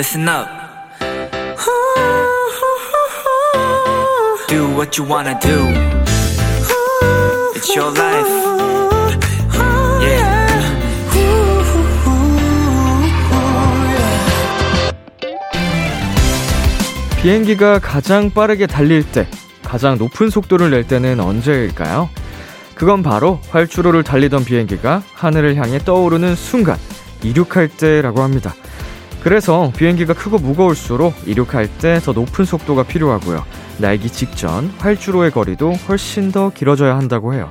listen 0.00 0.26
up. 0.30 0.48
Do 4.48 4.66
what 4.74 4.96
you 4.96 5.04
wanna 5.06 5.38
do. 5.40 5.68
It's 7.54 7.76
your 7.76 7.92
life. 7.92 8.26
Yeah. 10.00 10.48
비행기가 17.20 17.78
가장 17.80 18.30
빠르게 18.30 18.66
달릴 18.66 19.04
때, 19.04 19.28
가장 19.62 19.98
높은 19.98 20.30
속도를 20.30 20.70
낼 20.70 20.86
때는 20.86 21.20
언제일까요? 21.20 22.08
그건 22.74 23.02
바로 23.02 23.38
활주로를 23.50 24.02
달리던 24.02 24.46
비행기가 24.46 25.02
하늘을 25.12 25.56
향해 25.56 25.78
떠오르는 25.78 26.36
순간, 26.36 26.78
이륙할 27.22 27.68
때라고 27.68 28.22
합니다. 28.22 28.54
그래서 29.22 29.70
비행기가 29.76 30.14
크고 30.14 30.38
무거울수록 30.38 31.14
이륙할 31.26 31.68
때 31.78 32.00
더 32.00 32.12
높은 32.12 32.44
속도가 32.44 32.84
필요하고요. 32.84 33.44
날기 33.78 34.08
직전 34.08 34.66
활주로의 34.78 35.30
거리도 35.30 35.72
훨씬 35.88 36.32
더 36.32 36.50
길어져야 36.50 36.96
한다고 36.96 37.34
해요. 37.34 37.50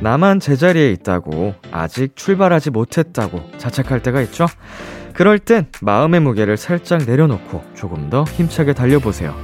나만 0.00 0.40
제자리에 0.40 0.90
있다고 0.92 1.54
아직 1.72 2.14
출발하지 2.16 2.70
못했다고 2.70 3.40
자책할 3.58 4.02
때가 4.02 4.20
있죠. 4.22 4.46
그럴 5.12 5.38
땐 5.38 5.66
마음의 5.80 6.20
무게를 6.20 6.56
살짝 6.56 7.04
내려놓고 7.04 7.64
조금 7.74 8.10
더 8.10 8.24
힘차게 8.24 8.74
달려보세요. 8.74 9.34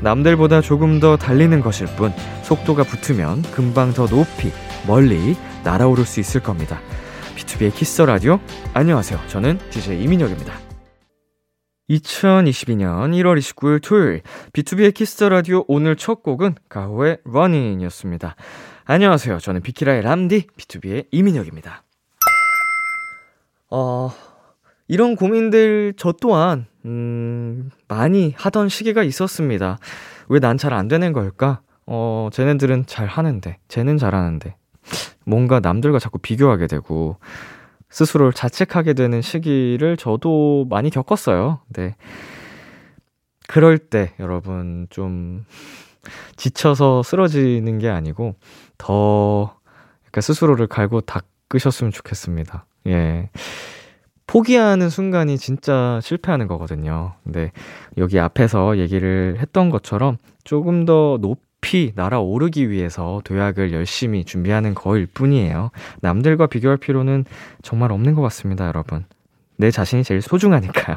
남들보다 0.00 0.60
조금 0.60 1.00
더 1.00 1.16
달리는 1.16 1.60
것일 1.60 1.86
뿐 1.96 2.12
속도가 2.42 2.84
붙으면 2.84 3.42
금방 3.52 3.92
더 3.92 4.06
높이 4.06 4.50
멀리 4.86 5.36
날아오를 5.64 6.04
수 6.04 6.20
있을 6.20 6.42
겁니다. 6.42 6.80
B2B의 7.36 7.74
키스 7.74 8.02
라디오 8.02 8.40
안녕하세요. 8.74 9.18
저는 9.28 9.58
DJ 9.70 10.02
이민혁입니다. 10.02 10.54
2022년 11.90 13.12
1월 13.14 13.38
29일 13.38 13.82
토요일 13.82 14.22
B2B의 14.52 14.92
키스 14.94 15.24
라디오 15.24 15.64
오늘 15.68 15.96
첫 15.96 16.22
곡은 16.22 16.56
가호의 16.68 17.18
Running이었습니다. 17.24 18.36
안녕하세요. 18.84 19.38
저는 19.38 19.62
비키라의 19.62 20.02
람디 20.02 20.48
BTOB의 20.58 21.06
이민혁입니다. 21.10 21.82
어, 23.70 24.10
이런 24.86 25.16
고민들 25.16 25.94
저 25.96 26.12
또한 26.12 26.66
음, 26.84 27.70
많이 27.88 28.34
하던 28.36 28.68
시기가 28.68 29.02
있었습니다. 29.02 29.78
왜 30.28 30.40
난 30.40 30.56
잘 30.58 30.72
안 30.74 30.88
되는 30.88 31.12
걸까? 31.12 31.60
어, 31.86 32.28
쟤네들은 32.32 32.84
잘 32.86 33.06
하는데, 33.06 33.58
쟤는 33.68 33.96
잘하는데. 33.96 34.56
뭔가 35.28 35.60
남들과 35.60 35.98
자꾸 35.98 36.18
비교하게 36.18 36.66
되고, 36.66 37.16
스스로를 37.90 38.32
자책하게 38.32 38.94
되는 38.94 39.22
시기를 39.22 39.96
저도 39.96 40.66
많이 40.68 40.90
겪었어요. 40.90 41.60
네. 41.68 41.96
그럴 43.46 43.78
때, 43.78 44.14
여러분, 44.20 44.86
좀, 44.90 45.44
지쳐서 46.36 47.02
쓰러지는 47.02 47.78
게 47.78 47.88
아니고, 47.88 48.34
더, 48.78 49.56
약간 50.06 50.22
스스로를 50.22 50.66
갈고 50.66 51.00
닦으셨으면 51.02 51.92
좋겠습니다. 51.92 52.66
예. 52.88 53.30
포기하는 54.26 54.90
순간이 54.90 55.38
진짜 55.38 56.00
실패하는 56.02 56.48
거거든요. 56.48 57.14
근데 57.24 57.50
여기 57.96 58.18
앞에서 58.20 58.76
얘기를 58.78 59.36
했던 59.38 59.70
것처럼 59.70 60.18
조금 60.44 60.84
더 60.84 61.18
높 61.18 61.47
이 61.74 61.92
날아오르기 61.94 62.70
위해서 62.70 63.20
도약을 63.24 63.72
열심히 63.72 64.24
준비하는 64.24 64.74
거일 64.74 65.06
뿐이에요. 65.06 65.70
남들과 66.00 66.46
비교할 66.46 66.78
필요는 66.78 67.24
정말 67.62 67.92
없는 67.92 68.14
것 68.14 68.22
같습니다, 68.22 68.66
여러분. 68.66 69.04
내 69.56 69.70
자신이 69.70 70.04
제일 70.04 70.22
소중하니까요. 70.22 70.96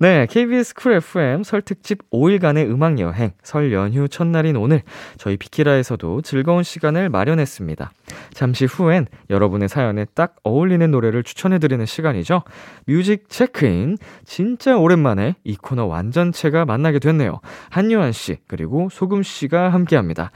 네, 0.00 0.26
KBS 0.26 0.74
쿨 0.74 0.92
FM 0.92 1.42
설 1.42 1.60
특집 1.60 2.08
5일간의 2.12 2.70
음악 2.70 3.00
여행, 3.00 3.32
설 3.42 3.72
연휴 3.72 4.06
첫날인 4.06 4.54
오늘 4.54 4.82
저희 5.16 5.36
비키라에서도 5.36 6.22
즐거운 6.22 6.62
시간을 6.62 7.08
마련했습니다. 7.08 7.90
잠시 8.32 8.64
후엔 8.66 9.06
여러분의 9.28 9.68
사연에 9.68 10.06
딱 10.14 10.36
어울리는 10.44 10.88
노래를 10.88 11.24
추천해 11.24 11.58
드리는 11.58 11.84
시간이죠. 11.84 12.42
뮤직 12.86 13.28
체크인. 13.28 13.98
진짜 14.24 14.78
오랜만에 14.78 15.34
이 15.42 15.56
코너 15.56 15.86
완전체가 15.86 16.64
만나게 16.64 17.00
됐네요. 17.00 17.40
한유한 17.70 18.12
씨 18.12 18.36
그리고 18.46 18.88
소금 18.92 19.24
씨가 19.24 19.70
함께 19.70 19.96
합니다. 19.96 20.30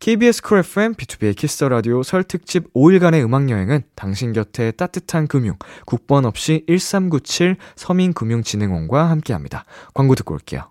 KBS 0.00 0.42
쿨 0.42 0.58
FM, 0.58 0.94
B2B의 0.94 1.34
키스터 1.34 1.70
라디오 1.70 2.02
설 2.02 2.22
특집 2.22 2.72
5일간의 2.74 3.24
음악 3.24 3.48
여행은 3.48 3.82
당신 3.94 4.32
곁에 4.32 4.70
따뜻한 4.72 5.26
금융, 5.26 5.56
국번 5.86 6.26
없이 6.26 6.64
1397 6.68 7.56
서민금융진흥원과 7.76 9.08
함께 9.08 9.32
합니다. 9.32 9.64
광고 9.94 10.14
듣고 10.14 10.34
올게요. 10.34 10.70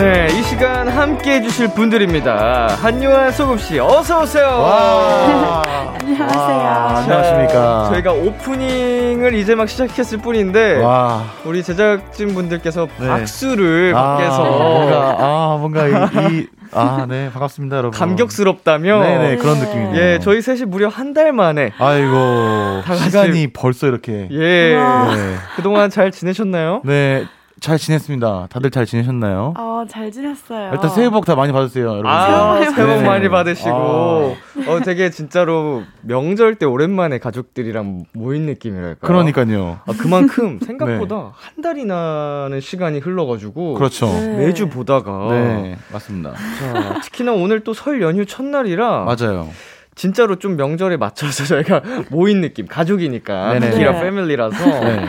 네, 0.00 0.28
이 0.30 0.42
시간 0.44 0.88
함께 0.88 1.34
해주실 1.34 1.74
분들입니다. 1.74 2.68
한유한 2.80 3.30
소금씨, 3.32 3.78
어서오세요. 3.78 4.46
와. 4.46 5.62
안녕하세요. 6.00 6.56
와, 6.58 6.98
안녕하십니까. 7.00 7.90
저희가 7.92 8.12
오프닝을 8.12 9.34
이제 9.34 9.54
막 9.54 9.68
시작했을 9.68 10.18
뿐인데, 10.18 10.80
와. 10.82 11.24
우리 11.44 11.62
제작진 11.62 12.32
분들께서 12.34 12.88
네. 12.98 13.08
박수를 13.08 13.92
아, 13.94 14.16
밖에서 14.16 14.42
뭔가 14.42 15.16
아 15.18 15.56
뭔가 15.60 15.86
이, 15.86 15.90
이 16.38 16.46
아, 16.72 17.04
네, 17.06 17.28
반갑습니다, 17.30 17.76
여러분. 17.76 17.98
감격스럽다며. 17.98 19.00
네네, 19.02 19.36
그런 19.36 19.58
느낌이네요. 19.58 19.96
예, 20.00 20.18
저희 20.22 20.40
셋이 20.40 20.62
무려 20.64 20.88
한 20.88 21.12
달 21.12 21.32
만에. 21.32 21.72
아이고, 21.78 22.82
시간이 23.04 23.48
벌써 23.48 23.86
이렇게. 23.86 24.28
예. 24.30 24.76
네. 24.76 25.34
그동안 25.56 25.90
잘 25.90 26.10
지내셨나요? 26.10 26.80
네, 26.84 27.24
잘 27.60 27.76
지냈습니다. 27.78 28.46
다들 28.50 28.70
잘 28.70 28.86
지내셨나요? 28.86 29.52
어, 29.56 29.84
잘 29.88 30.10
지냈어요. 30.10 30.70
일단 30.72 30.88
새해 30.90 31.10
복 31.10 31.24
다 31.26 31.34
많이 31.34 31.52
받으세요, 31.52 31.88
여러분. 31.88 32.06
아, 32.06 32.56
새해 32.56 32.66
복 32.68 32.74
새해 32.74 32.86
복 32.86 33.02
네. 33.02 33.06
많이 33.06 33.28
받으시고. 33.28 33.70
어, 33.70 34.80
되게 34.84 35.10
진짜로 35.10 35.82
명절 36.02 36.54
때 36.56 36.64
오랜만에 36.64 37.18
가족들이랑 37.18 38.04
모인 38.14 38.46
느낌이랄까요? 38.46 38.96
그러니까요. 39.00 39.80
아, 39.86 39.92
그만큼 39.98 40.58
생각보다 40.64 41.32
한 41.34 41.62
달이나는 41.62 42.60
시간이 42.60 42.98
흘러가지고. 43.00 43.74
그렇죠. 43.74 44.06
네. 44.06 44.38
매주 44.46 44.68
보다가. 44.68 45.28
네, 45.30 45.76
맞습니다. 45.92 46.32
자, 46.32 47.00
특히나 47.02 47.32
오늘 47.32 47.60
또 47.60 47.74
설 47.74 48.00
연휴 48.02 48.24
첫날이라. 48.26 49.04
맞아요. 49.04 49.48
진짜로 49.94 50.36
좀 50.36 50.56
명절에 50.56 50.96
맞춰서 50.96 51.44
저희가 51.44 51.82
모인 52.10 52.40
느낌. 52.40 52.66
가족이니까. 52.66 53.52
네네. 53.54 53.70
비키라 53.70 53.92
네. 53.92 54.00
패밀리라서. 54.02 54.64
네. 54.64 55.06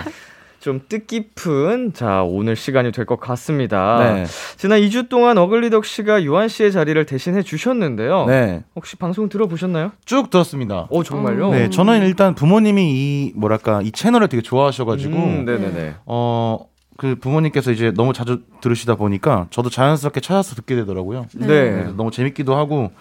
좀 0.62 0.82
뜻깊은 0.88 1.94
자 1.94 2.22
오늘 2.24 2.56
시간이 2.56 2.92
될 2.92 3.06
것 3.06 3.20
같습니다. 3.20 4.14
네. 4.14 4.26
지난 4.58 4.80
2주 4.80 5.10
동안 5.10 5.38
어글리덕 5.40 5.86
씨가 5.86 6.22
유한 6.24 6.48
씨의 6.48 6.72
자리를 6.72 7.04
대신해 7.06 7.42
주셨는데요. 7.42 8.26
네. 8.28 8.64
혹시 8.76 8.96
방송 8.96 9.28
들어보셨나요? 9.28 9.92
쭉 10.06 10.30
들었습니다. 10.30 10.88
어 10.92 11.04
정말요? 11.04 11.50
네, 11.52 11.70
저는 11.72 12.04
일단 12.04 12.36
부모님이 12.36 12.92
이 12.92 13.34
뭐랄까 13.36 13.82
이 13.82 13.92
채널을 13.92 14.28
되게 14.28 14.44
좋아하셔가지고 14.44 15.14
음, 15.16 15.46
네네네. 15.46 15.96
어 16.06 16.60
그 17.02 17.16
부모님께서 17.16 17.72
이제 17.72 17.92
너무 17.96 18.14
자주 18.14 18.42
들으시다 18.62 18.94
보니까 18.94 19.48
저도 19.50 19.72
자연스럽게 19.72 20.20
찾아서 20.20 20.54
듣게 20.54 20.76
되더라고요. 20.76 21.26
네. 21.34 21.48
그래서 21.48 21.94
너무 21.98 22.12
재밌기도 22.12 22.56
하고 22.56 22.92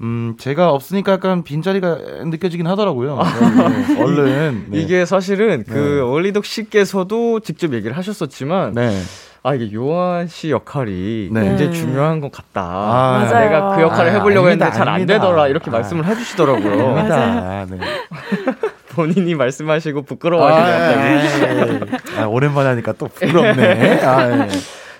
음 0.00 0.36
제가 0.38 0.70
없으니까 0.70 1.10
약간 1.10 1.42
빈자리가 1.42 1.98
느껴지긴 2.26 2.68
하더라고요. 2.68 3.18
네, 3.18 4.00
얼른 4.00 4.66
네. 4.68 4.78
이게 4.78 5.04
사실은 5.04 5.64
그 5.66 5.74
네. 5.74 6.00
원리덕 6.00 6.44
씨께서도 6.44 7.40
직접 7.40 7.74
얘기를 7.74 7.96
하셨었지만 7.96 8.74
네. 8.74 8.96
아 9.42 9.54
이게 9.56 9.74
요한 9.74 10.28
씨 10.28 10.52
역할이 10.52 11.30
네. 11.32 11.42
굉장히 11.42 11.72
네. 11.72 11.76
중요한 11.76 12.20
것 12.20 12.30
같다. 12.30 12.62
아, 12.62 13.24
맞아요. 13.24 13.44
내가 13.48 13.74
그 13.74 13.82
역할을 13.82 14.10
아, 14.12 14.14
해보려고 14.14 14.46
아닙니다, 14.46 14.66
했는데 14.66 14.70
잘 14.76 14.88
안. 14.88 15.04
되더라 15.04 15.48
이렇게 15.48 15.68
아. 15.70 15.72
말씀을 15.72 16.04
해주시더라고요. 16.06 16.96
아닙니다. 16.96 17.66
네. 17.68 17.78
본인이 18.98 19.36
말씀하시고 19.36 20.02
부끄러워하시는 20.02 21.78
갑자기. 21.86 22.16
아, 22.16 22.22
아, 22.22 22.26
오랜만에 22.26 22.70
하니까 22.70 22.92
또 22.94 23.06
부끄럽네. 23.06 24.00
아, 24.02 24.46
예. 24.46 24.48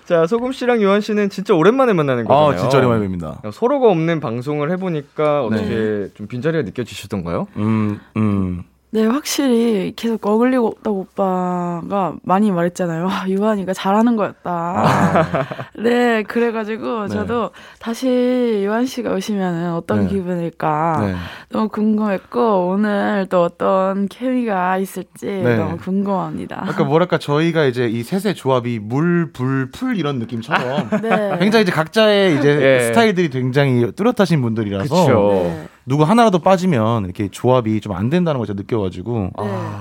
자 0.04 0.26
소금 0.26 0.52
씨랑 0.52 0.80
요한 0.82 1.00
씨는 1.00 1.30
진짜 1.30 1.52
오랜만에 1.52 1.92
만나는 1.92 2.24
거잖아요. 2.24 2.52
아, 2.52 2.56
진짜 2.56 2.78
오랜만에 2.78 3.00
뵙니다. 3.00 3.42
서로가 3.52 3.88
없는 3.88 4.20
방송을 4.20 4.70
해보니까 4.70 5.44
어떻게 5.44 5.68
네. 5.68 6.08
좀 6.14 6.28
빈자리가 6.28 6.62
느껴지시던가요? 6.62 7.48
음, 7.56 7.98
음. 8.16 8.62
네, 8.90 9.05
확실히 9.05 9.93
계속 9.94 10.26
어글리고 10.26 10.79
오빠가 10.87 12.14
많이 12.23 12.50
말했잖아요. 12.50 13.05
와, 13.05 13.29
유한이가 13.29 13.75
잘하는 13.75 14.17
거였다. 14.17 14.50
아, 14.50 15.46
네, 15.76 16.23
그래가지고 16.23 17.02
네. 17.02 17.08
저도 17.08 17.50
다시 17.81 18.08
유한 18.64 18.87
씨가 18.87 19.12
오시면은 19.12 19.75
어떤 19.75 20.05
네. 20.05 20.08
기분일까 20.08 21.00
네. 21.02 21.14
너무 21.50 21.69
궁금했고 21.69 22.69
오늘 22.69 23.26
또 23.29 23.43
어떤 23.43 24.08
케미가 24.08 24.79
있을지 24.79 25.26
네. 25.26 25.56
너무 25.56 25.76
궁금합니다. 25.76 26.61
그러니까 26.62 26.84
뭐랄까 26.84 27.19
저희가 27.19 27.67
이제 27.67 27.87
이 27.87 28.02
셋의 28.02 28.34
조합이 28.34 28.79
물, 28.79 29.32
불, 29.32 29.70
풀 29.70 29.99
이런 29.99 30.19
느낌처럼 30.19 30.88
네. 31.02 31.37
굉장히 31.38 31.64
이제 31.64 31.73
각자의 31.73 32.38
이제 32.38 32.49
예. 32.49 32.87
스타일들이 32.87 33.29
굉장히 33.29 33.93
뚜렷하신 33.93 34.41
분들이라서. 34.41 35.06
네. 35.08 35.69
누구 35.88 36.05
하나라도 36.05 36.38
빠지면 36.40 37.05
이렇게 37.05 37.29
조합이 37.31 37.81
좀 37.81 37.88
안 37.94 38.11
된다는 38.11 38.38
걸 38.38 38.46
제가 38.46 38.56
느껴가지고 38.56 39.31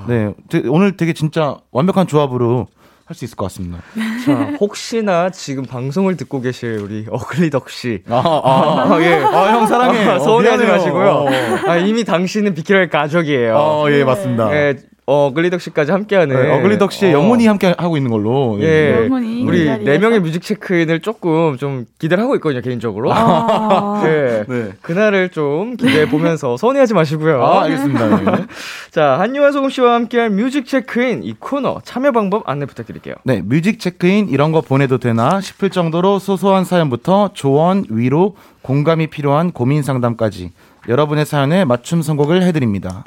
네. 0.08 0.26
네 0.28 0.34
되- 0.50 0.68
오늘 0.68 0.96
되게 0.98 1.14
진짜 1.14 1.58
완벽한 1.72 2.08
조합으로 2.08 2.68
할수 3.06 3.24
있을 3.26 3.36
것 3.38 3.46
같습니다. 3.46 3.80
자 4.26 4.52
혹시나 4.60 5.30
지금 5.30 5.66
방송을 5.66 6.18
듣고 6.18 6.42
계실 6.42 6.80
우리 6.82 7.06
어글리덕 7.10 7.70
씨 7.70 8.04
아, 8.10 8.16
아, 8.16 8.94
아, 8.96 9.02
예. 9.02 9.14
아, 9.14 9.54
형 9.54 9.66
사랑해. 9.68 10.04
아, 10.10 10.16
어, 10.16 10.20
서운해하지. 10.20 10.66
마시고요. 10.66 11.08
어. 11.10 11.28
아, 11.68 11.78
이미 11.78 12.04
당신은 12.04 12.54
비키라의 12.54 12.90
가족이에요. 12.90 13.56
어, 13.56 13.92
예, 13.92 14.04
맞습니다. 14.04 14.54
예, 14.54 14.76
어글리덕 15.10 15.62
씨까지 15.62 15.94
함께하는 15.94 16.36
네, 16.36 16.52
어글리덕 16.52 16.92
씨의 16.92 17.16
어, 17.16 17.20
영혼이 17.20 17.48
함께 17.48 17.74
하고 17.78 17.96
있는 17.96 18.12
걸로. 18.12 18.58
예, 18.60 19.06
영혼이 19.06 19.46
우리 19.48 19.62
이 19.62 19.66
자리에서. 19.66 19.90
네 19.90 19.98
명의 20.00 20.20
뮤직 20.20 20.42
체크인을 20.42 21.00
조금 21.00 21.56
좀 21.56 21.86
기대를 21.98 22.22
하고 22.22 22.36
있거든요 22.36 22.62
개인적으로. 22.62 23.14
아, 23.14 24.04
예, 24.06 24.44
네. 24.46 24.72
그날을 24.82 25.30
좀 25.30 25.78
기대해 25.78 26.10
보면서 26.10 26.58
서운해하지 26.58 26.94
마시고요. 26.94 27.42
아, 27.42 27.64
알겠습니다. 27.64 28.18
네. 28.20 28.46
자, 28.92 29.18
한유한 29.18 29.54
소금 29.54 29.70
씨와 29.70 29.94
함께할 29.94 30.30
뮤직 30.30 30.66
체크인 30.66 31.24
이 31.24 31.36
코너 31.40 31.80
참여 31.86 32.12
방법 32.12 32.44
안내 32.50 32.66
부탁드릴게요. 32.66 33.16
네, 33.24 33.42
뮤직 33.42 33.80
체크인 33.80 34.28
이런 34.28 34.52
거 34.52 34.60
보내도 34.60 34.98
되나 34.98 35.40
싶을 35.40 35.70
정도로 35.70 36.20
소소한 36.20 36.66
사연부터 36.66 37.30
조언, 37.34 37.86
위로, 37.90 38.36
공감이 38.62 39.08
필요한 39.08 39.54
고민 39.54 39.84
상담까지 39.84 40.52
여러분의 40.90 41.26
사연에 41.26 41.64
맞춤 41.64 42.02
선곡을 42.02 42.44
해드립니다. 42.44 43.06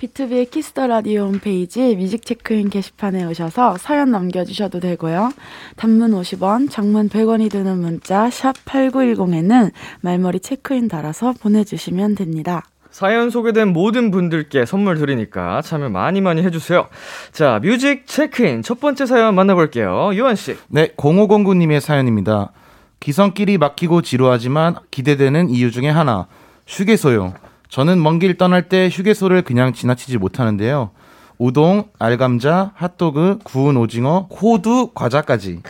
비투비의 0.00 0.46
Kiss 0.46 0.69
the 0.69 0.86
Radio 0.86 1.24
홈페이지 1.24 1.94
뮤직 1.94 2.24
체크인 2.24 2.70
게시판에 2.70 3.22
오셔서 3.26 3.76
사연 3.76 4.10
남겨주셔도 4.10 4.80
되고요. 4.80 5.30
단문 5.76 6.12
50원, 6.12 6.70
장문 6.70 7.10
100원이 7.10 7.50
드는 7.50 7.78
문자 7.78 8.30
샵 8.30 8.54
8910에는 8.64 9.72
말머리 10.00 10.40
체크인 10.40 10.88
달아서 10.88 11.34
보내주시면 11.38 12.14
됩니다. 12.14 12.62
사연 12.90 13.28
소개된 13.28 13.74
모든 13.74 14.10
분들께 14.10 14.64
선물 14.64 14.96
드리니까 14.96 15.60
참여 15.60 15.90
많이 15.90 16.22
많이 16.22 16.42
해주세요. 16.42 16.88
자, 17.30 17.60
뮤직 17.62 18.06
체크인 18.06 18.62
첫 18.62 18.80
번째 18.80 19.04
사연 19.04 19.34
만나볼게요. 19.34 20.12
유한 20.14 20.34
씨. 20.34 20.56
네, 20.68 20.88
0509님의 20.96 21.80
사연입니다. 21.80 22.52
기성끼리 23.00 23.58
막히고 23.58 24.00
지루하지만 24.00 24.76
기대되는 24.90 25.50
이유 25.50 25.70
중에 25.70 25.90
하나, 25.90 26.26
휴게소요. 26.66 27.49
저는 27.70 28.02
먼 28.02 28.18
길 28.18 28.36
떠날 28.36 28.68
때 28.68 28.88
휴게소를 28.92 29.42
그냥 29.42 29.72
지나치지 29.72 30.18
못하는데요. 30.18 30.90
우동, 31.38 31.84
알감자, 31.98 32.72
핫도그, 32.74 33.38
구운 33.44 33.76
오징어, 33.76 34.28
호두, 34.30 34.90
과자까지. 34.94 35.60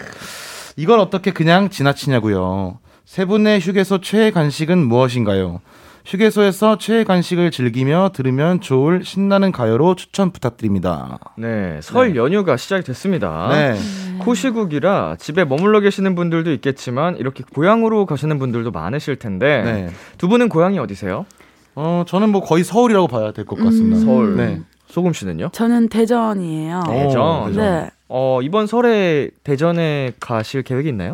이걸 0.77 0.99
어떻게 0.99 1.31
그냥 1.33 1.69
지나치냐고요. 1.71 2.79
세 3.05 3.25
분의 3.25 3.61
휴게소 3.61 4.01
최애 4.01 4.31
간식은 4.33 4.79
무엇인가요? 4.79 5.61
휴게소에서 6.07 6.79
최애 6.79 7.05
간식을 7.05 7.51
즐기며 7.51 8.11
들으면 8.15 8.61
좋을 8.61 9.05
신나는 9.05 9.53
가요로 9.53 9.95
추천 9.95 10.33
부탁드립니다. 10.33 11.19
네, 11.37 11.79
설 11.83 12.17
연휴가 12.17 12.57
시작이 12.57 12.83
됐습니다. 12.85 13.49
네. 13.51 13.79
코시국이라 14.21 15.17
집에 15.19 15.45
머물러 15.45 15.81
계시는 15.81 16.15
분들도 16.15 16.53
있겠지만 16.53 17.17
이렇게 17.19 17.45
고향으로 17.55 18.07
가시는 18.07 18.39
분들도 18.39 18.71
많으실 18.71 19.17
텐데 19.17 19.63
네. 19.63 19.91
두 20.19 20.27
분은 20.29 20.49
고향이 20.49 20.79
어디세요? 20.79 21.27
어, 21.75 22.05
저는 22.07 22.31
뭐 22.31 22.43
거의 22.43 22.65
서울이라고 22.65 23.07
봐야 23.09 23.33
될 23.33 23.45
것 23.45 23.57
같습니다. 23.57 23.97
음. 23.99 24.05
서울. 24.05 24.37
네. 24.37 24.61
소금 24.89 25.13
씨는요? 25.13 25.51
저는 25.53 25.89
대전이에요. 25.89 26.79
어, 26.87 26.91
대전. 26.91 27.47
대전. 27.47 27.57
네. 27.57 27.91
어, 28.09 28.41
이번 28.43 28.67
설에 28.67 29.31
대전에 29.45 30.13
가실 30.19 30.63
계획이 30.63 30.89
있나요? 30.89 31.13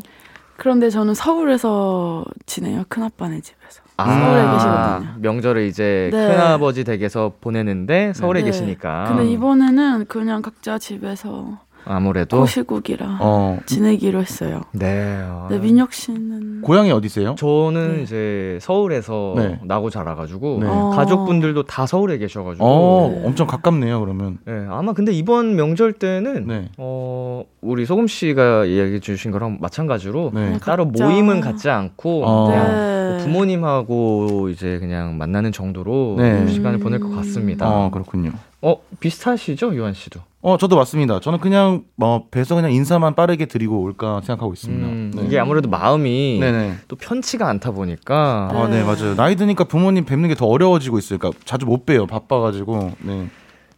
그런데 0.56 0.88
저는 0.88 1.12
서울에서 1.14 2.24
지내요. 2.46 2.84
큰아빠네 2.88 3.40
집에서. 3.42 3.82
서울에 3.98 4.42
계시거든요. 4.52 5.14
명절을 5.20 5.62
이제 5.66 6.10
네. 6.12 6.28
큰아버지 6.28 6.84
댁에서 6.84 7.32
보내는데 7.40 8.12
서울에 8.14 8.40
네. 8.40 8.46
계시니까. 8.46 9.04
근데 9.08 9.26
이번에는 9.30 10.06
그냥 10.06 10.42
각자 10.42 10.78
집에서 10.78 11.58
아무래도 11.86 12.40
코시국이라 12.40 13.18
어, 13.20 13.58
지내기로 13.66 14.20
했어요. 14.20 14.62
네. 14.72 15.20
아. 15.22 15.46
네, 15.50 15.58
민혁 15.58 15.92
씨는 15.92 16.62
고향이 16.62 16.90
어디세요? 16.90 17.36
저는 17.38 17.96
네. 17.96 18.02
이제 18.02 18.58
서울에서 18.60 19.34
네. 19.36 19.60
나고 19.64 19.90
자라가지고 19.90 20.58
네. 20.60 20.66
어. 20.68 20.90
가족분들도 20.94 21.62
다 21.64 21.86
서울에 21.86 22.18
계셔가지고 22.18 22.64
어, 22.64 23.10
네. 23.14 23.22
엄청 23.24 23.46
가깝네요, 23.46 24.00
그러면. 24.00 24.38
네, 24.44 24.66
아마 24.68 24.92
근데 24.92 25.12
이번 25.12 25.54
명절 25.56 25.94
때는 25.94 26.46
네. 26.46 26.68
어 26.76 27.44
우리 27.60 27.86
소금 27.86 28.06
씨가 28.06 28.64
이야기해 28.64 29.00
주신 29.00 29.30
거랑 29.30 29.58
마찬가지로 29.60 30.32
네. 30.34 30.50
네, 30.50 30.58
따로 30.58 30.86
각자. 30.86 31.06
모임은 31.06 31.40
갖지 31.40 31.70
않고 31.70 32.24
어. 32.24 32.46
그냥 32.46 32.66
네. 32.66 32.96
뭐 33.06 33.18
부모님하고 33.18 34.48
이제 34.50 34.78
그냥 34.78 35.16
만나는 35.16 35.52
정도로 35.52 36.16
네. 36.18 36.46
시간을 36.48 36.78
음. 36.78 36.82
보낼 36.82 37.00
것 37.00 37.14
같습니다. 37.16 37.68
어, 37.68 37.90
그렇군요. 37.90 38.32
어 38.62 38.76
비슷하시죠, 39.00 39.74
유한 39.74 39.92
씨도? 39.94 40.20
어, 40.42 40.56
저도 40.58 40.76
맞습니다. 40.76 41.18
저는 41.20 41.40
그냥 41.40 41.82
뭐 41.96 42.26
뵈서 42.30 42.54
그냥 42.54 42.70
인사만 42.72 43.14
빠르게 43.16 43.46
드리고 43.46 43.80
올까 43.80 44.20
생각하고 44.24 44.52
있습니다. 44.52 44.86
음, 44.86 45.12
네. 45.14 45.22
이게 45.26 45.38
아무래도 45.40 45.68
마음이 45.68 46.38
네네. 46.40 46.76
또 46.88 46.94
편치가 46.96 47.48
않다 47.48 47.72
보니까 47.72 48.48
아, 48.52 48.68
네, 48.68 48.82
맞아요. 48.84 49.16
나이 49.16 49.34
드니까 49.34 49.64
부모님 49.64 50.04
뵙는 50.04 50.28
게 50.28 50.34
더 50.36 50.46
어려워지고 50.46 50.98
있어요. 50.98 51.18
그러니까 51.18 51.40
자주 51.44 51.66
못 51.66 51.84
뵈요. 51.84 52.06
바빠가지고. 52.06 52.92
네. 53.00 53.28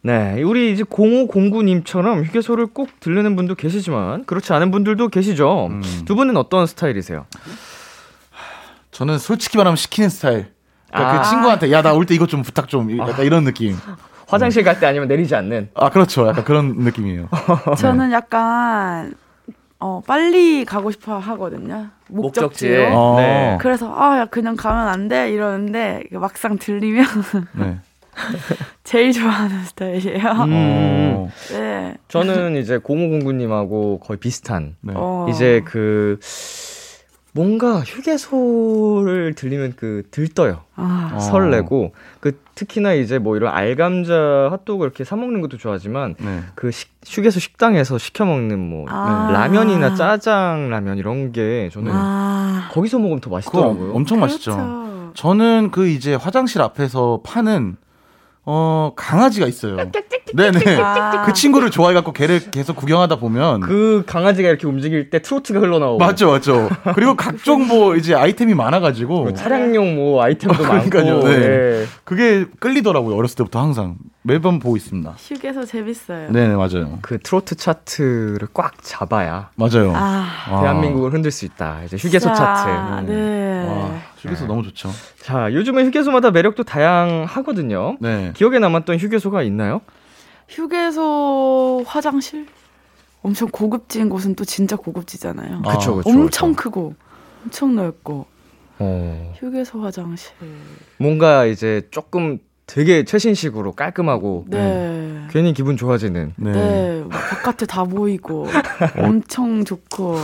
네, 0.01 0.41
우리 0.43 0.71
이제 0.71 0.83
0509님처럼 0.83 2.23
휴게소를 2.25 2.67
꼭 2.67 2.99
들르는 2.99 3.35
분도 3.35 3.55
계시지만 3.55 4.23
그렇지 4.25 4.53
않은 4.53 4.71
분들도 4.71 5.09
계시죠. 5.09 5.67
음. 5.71 5.81
두 6.05 6.15
분은 6.15 6.37
어떤 6.37 6.67
스타일이세요? 6.67 7.25
저는 8.91 9.17
솔직히 9.17 9.57
말하면 9.57 9.75
시키는 9.75 10.09
스타일. 10.09 10.51
그러니까 10.91 11.19
아. 11.19 11.21
그 11.23 11.29
친구한테 11.29 11.71
야 11.71 11.81
나 11.81 11.93
올 11.93 12.05
때 12.05 12.15
이것 12.15 12.29
좀 12.29 12.41
부탁 12.41 12.67
좀 12.67 12.95
약간 12.97 13.25
이런 13.25 13.43
느낌. 13.43 13.75
화장실 14.29 14.63
갈 14.63 14.79
때 14.79 14.85
아니면 14.85 15.07
내리지 15.07 15.35
않는. 15.35 15.69
아 15.73 15.89
그렇죠. 15.89 16.27
약간 16.27 16.43
그런 16.43 16.75
느낌이에요. 16.77 17.27
저는 17.77 18.11
약간 18.11 19.13
어 19.79 20.01
빨리 20.05 20.65
가고 20.65 20.91
싶어 20.91 21.17
하거든요. 21.19 21.87
목적지로. 22.09 22.87
어. 22.91 23.15
네. 23.19 23.57
그래서 23.61 23.93
아 23.95 24.19
야, 24.19 24.25
그냥 24.25 24.55
가면 24.55 24.87
안 24.87 25.07
돼 25.07 25.31
이러는데 25.31 26.03
막상 26.11 26.57
들리면 26.57 27.05
네. 27.53 27.77
제일 28.83 29.13
좋아하는 29.13 29.63
스타일이에요. 29.63 30.17
음. 30.43 31.13
어. 31.15 31.29
네. 31.51 31.95
저는 32.09 32.57
이제 32.57 32.77
0509님하고 32.79 33.99
거의 34.01 34.17
비슷한. 34.19 34.75
네. 34.81 34.93
어. 34.95 35.27
이제 35.29 35.61
그 35.65 36.19
뭔가 37.31 37.79
휴게소를 37.81 39.35
들리면 39.35 39.73
그 39.77 40.03
들떠요. 40.11 40.61
아, 40.75 41.11
어. 41.15 41.19
설레고 41.19 41.93
그 42.19 42.39
특히나 42.59 42.93
이제 42.93 43.19
뭐 43.19 43.37
이런 43.37 43.53
알감자 43.53 44.49
핫도그 44.51 44.83
이렇게 44.83 45.05
사 45.05 45.15
먹는 45.15 45.39
것도 45.39 45.57
좋아하지만 45.57 46.15
네. 46.19 46.41
그 46.55 46.71
식- 46.71 46.89
휴게소 47.07 47.39
식당에서 47.39 47.97
시켜 47.97 48.25
먹는 48.25 48.59
뭐 48.59 48.85
아. 48.89 49.29
라면이나 49.31 49.95
짜장 49.95 50.69
라면 50.69 50.97
이런 50.97 51.31
게 51.31 51.69
저는 51.71 51.91
아. 51.95 52.67
거기서 52.73 52.99
먹으면 52.99 53.21
더 53.21 53.29
맛있더라고요. 53.29 53.93
엄청 53.93 54.19
맛있죠. 54.19 54.51
그렇죠. 54.51 55.11
저는 55.13 55.71
그 55.71 55.87
이제 55.87 56.15
화장실 56.15 56.61
앞에서 56.61 57.21
파는 57.23 57.77
어 58.45 58.93
강아지가 58.95 59.47
있어요. 59.47 59.77
네네. 60.33 60.77
아. 60.81 61.23
그 61.25 61.33
친구를 61.33 61.71
좋아해갖고 61.71 62.13
걔를 62.13 62.39
계속 62.51 62.75
구경하다 62.75 63.17
보면 63.17 63.61
그 63.61 64.03
강아지가 64.05 64.49
이렇게 64.49 64.67
움직일 64.67 65.09
때 65.09 65.21
트로트가 65.21 65.59
흘러나오고 65.59 65.97
맞죠, 65.97 66.31
맞죠. 66.31 66.69
그리고 66.95 67.15
각종 67.15 67.67
뭐 67.67 67.95
이제 67.95 68.15
아이템이 68.15 68.53
많아가지고 68.53 69.25
그 69.25 69.33
차량용 69.33 69.95
뭐 69.95 70.23
아이템도 70.23 70.63
많고 70.63 70.89
그러니까요, 70.89 71.23
네. 71.27 71.33
예. 71.81 71.85
그게 72.03 72.45
끌리더라고요. 72.59 73.15
어렸을 73.15 73.35
때부터 73.37 73.59
항상 73.59 73.95
매번 74.29 74.59
보고 74.59 74.77
있습니다. 74.77 75.15
휴게소 75.17 75.65
재밌어요. 75.65 76.31
네네 76.31 76.55
맞아요, 76.55 76.99
그 77.01 77.17
트로트 77.17 77.55
차트를 77.55 78.47
꽉 78.53 78.75
잡아야 78.83 79.49
맞아요. 79.55 79.91
아, 79.95 80.27
아. 80.47 80.61
대한민국을 80.61 81.11
흔들 81.11 81.31
수 81.31 81.45
있다. 81.45 81.83
이제 81.83 81.97
휴게소 81.97 82.27
자, 82.29 82.33
차트. 82.35 83.11
네. 83.11 83.65
와, 83.67 83.99
휴게소 84.17 84.43
네. 84.43 84.47
너무 84.47 84.61
좋죠. 84.63 84.91
자, 85.23 85.51
요즘은 85.51 85.87
휴게소마다 85.87 86.29
매력도 86.29 86.63
다양하거든요. 86.63 87.97
네. 87.99 88.31
기억에 88.35 88.59
남았던 88.59 88.97
휴게소가 88.97 89.41
있나요? 89.41 89.81
휴게소 90.47 91.83
화장실? 91.87 92.45
엄청 93.23 93.49
고급진 93.49 94.09
곳은 94.09 94.35
또 94.35 94.45
진짜 94.45 94.75
고급지잖아요. 94.75 95.63
아, 95.65 95.77
그쵸, 95.77 95.95
그쵸. 95.95 96.09
엄청 96.09 96.53
그쵸. 96.53 96.63
크고 96.63 96.95
엄청 97.43 97.75
넓고 97.75 98.25
어. 98.77 99.33
휴게소 99.37 99.81
화장실. 99.81 100.33
뭔가 100.97 101.45
이제 101.45 101.87
조금 101.91 102.37
되게 102.69 103.03
최신식으로 103.03 103.71
깔끔하고 103.73 104.45
네. 104.47 105.25
괜히 105.31 105.53
기분 105.53 105.75
좋아지는. 105.77 106.33
네. 106.35 106.51
네. 106.51 107.03
막 107.09 107.09
바깥에 107.29 107.65
다 107.65 107.83
보이고 107.83 108.47
엄청 108.97 109.65
좋고 109.65 110.17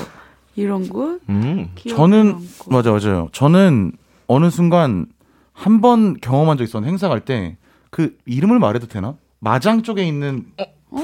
이런 0.56 0.88
곳. 0.88 1.22
음. 1.30 1.70
저는. 1.90 2.36
맞아 2.68 2.92
맞아요. 2.92 3.30
저는 3.32 3.92
어느 4.28 4.50
순간 4.50 5.08
한 5.54 5.80
번 5.82 6.16
경험한 6.20 6.58
적 6.58 6.64
있었는데 6.64 6.90
행사 6.92 7.08
갈 7.10 7.22
때 7.22 7.56
그 7.90 8.18
이름을 8.26 8.60
말해도 8.60 8.88
되나? 8.88 9.16
마장 9.40 9.82
쪽에 9.82 10.04
있는 10.06 10.44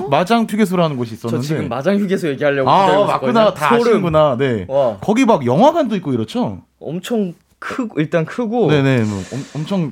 마장 0.09 0.45
휴게소라는 0.49 0.97
곳이 0.97 1.11
저 1.11 1.27
있었는데 1.29 1.47
지금 1.47 1.69
마장 1.69 1.97
휴게소 1.97 2.27
얘기하려고 2.29 2.69
아 2.69 2.85
기다리고 2.85 3.05
맞구나. 3.07 3.53
다 3.53 3.69
소름. 3.69 3.81
아시는구나. 3.81 4.35
네. 4.37 4.65
와, 4.67 4.97
거기 4.99 5.23
막 5.25 5.45
영화관도 5.45 5.95
있고 5.97 6.11
이렇죠. 6.13 6.61
엄청 6.81 7.33
크고 7.59 7.99
일단 8.01 8.25
크고 8.25 8.69
네네 8.71 9.03
뭐 9.05 9.17
엄, 9.31 9.45
엄청 9.55 9.81
하, 9.83 9.91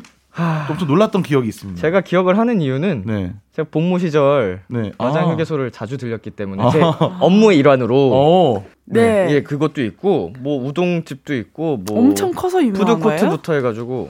엄청 0.69 0.87
놀랐던 0.87 1.23
기억이 1.23 1.47
있습니다. 1.47 1.79
제가 1.81 2.01
기억을 2.01 2.37
하는 2.37 2.61
이유는 2.61 3.03
네. 3.05 3.33
제가 3.53 3.67
복무 3.71 3.99
시절 3.99 4.61
네. 4.67 4.91
마장 4.97 5.29
아. 5.29 5.31
휴게소를 5.33 5.71
자주 5.71 5.97
들렸기 5.97 6.31
때문에 6.31 6.63
제 6.71 6.81
업무의 7.19 7.57
일환으로 7.57 7.95
어. 8.13 8.65
네. 8.85 9.27
예, 9.29 9.43
그것도 9.43 9.83
있고 9.83 10.33
뭐 10.39 10.63
우동집도 10.65 11.35
있고 11.35 11.77
뭐 11.85 11.99
엄청 11.99 12.31
커서 12.31 12.63
유명한 12.63 12.99
거예요? 12.99 13.17
푸드코트부터 13.17 13.53
해 13.53 13.61
가지고 13.61 14.09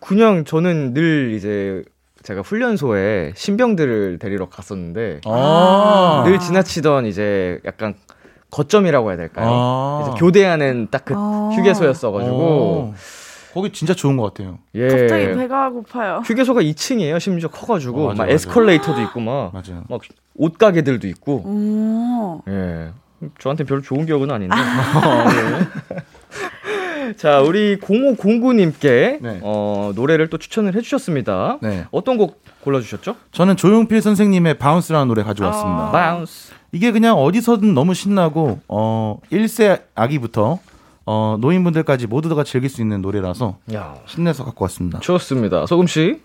그냥 0.00 0.44
저는 0.44 0.94
늘 0.94 1.32
이제 1.34 1.82
제가 2.22 2.42
훈련소에 2.42 3.32
신병들을 3.34 4.18
데리러 4.18 4.48
갔었는데 4.48 5.22
아. 5.24 6.22
늘 6.26 6.38
지나치던 6.38 7.06
이제 7.06 7.60
약간 7.64 7.94
거점이라고 8.50 9.08
해야 9.10 9.16
될까요? 9.16 9.48
아. 9.50 10.02
이제 10.02 10.18
교대하는 10.18 10.88
딱그 10.90 11.14
아. 11.16 11.50
휴게소였어가지고 11.54 12.36
어. 12.36 12.94
거기 13.52 13.72
진짜 13.72 13.94
좋은 13.94 14.16
것 14.16 14.32
같아요. 14.32 14.58
예 14.74 14.88
갑자기 14.88 15.26
배가 15.34 15.70
고파요. 15.70 16.22
휴게소가 16.24 16.62
2층이에요 16.62 17.18
심지어 17.20 17.48
커가지고 17.48 18.04
어, 18.04 18.06
맞아, 18.08 18.18
막 18.18 18.24
맞아. 18.24 18.34
에스컬레이터도 18.34 19.00
있고 19.02 19.20
막막 19.20 19.52
맞아요. 19.52 19.84
옷가게들도 20.34 21.06
있고 21.08 21.42
오. 21.44 22.42
예. 22.48 22.90
저한테 23.38 23.64
별로 23.64 23.82
좋은 23.82 24.06
기억은 24.06 24.30
아닌데. 24.30 24.56
예. 24.56 26.10
자, 27.16 27.40
우리 27.40 27.78
0509님께 27.78 29.18
네. 29.20 29.40
어, 29.42 29.92
노래를 29.94 30.28
또 30.28 30.38
추천을 30.38 30.74
해주셨습니다. 30.74 31.58
네. 31.60 31.84
어떤 31.90 32.16
곡 32.16 32.42
골라주셨죠? 32.62 33.16
저는 33.32 33.56
조용필 33.56 34.00
선생님의 34.00 34.58
Bounce라는 34.58 35.08
노래 35.08 35.22
가져왔습니다. 35.22 35.88
아. 35.88 35.90
Bounce. 35.90 36.52
이게 36.72 36.92
그냥 36.92 37.18
어디서든 37.18 37.74
너무 37.74 37.94
신나고 37.94 38.60
어 38.68 39.18
1세 39.32 39.82
아기부터 39.94 40.60
어 41.06 41.36
노인분들까지 41.40 42.06
모두가 42.06 42.44
즐길 42.44 42.68
수 42.70 42.80
있는 42.82 43.00
노래라서 43.02 43.58
야, 43.74 43.94
신내서 44.06 44.44
갖고 44.44 44.64
왔습니다. 44.64 45.00
좋습니다. 45.00 45.66
소금 45.66 45.86
씨. 45.86 46.20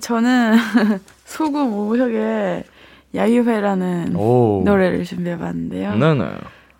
저는 0.00 0.56
소금 1.24 1.72
오혁의 1.72 2.64
야유회라는 3.14 4.16
오. 4.16 4.62
노래를 4.64 5.04
준비해봤는데요. 5.04 5.96
네네. 5.96 6.24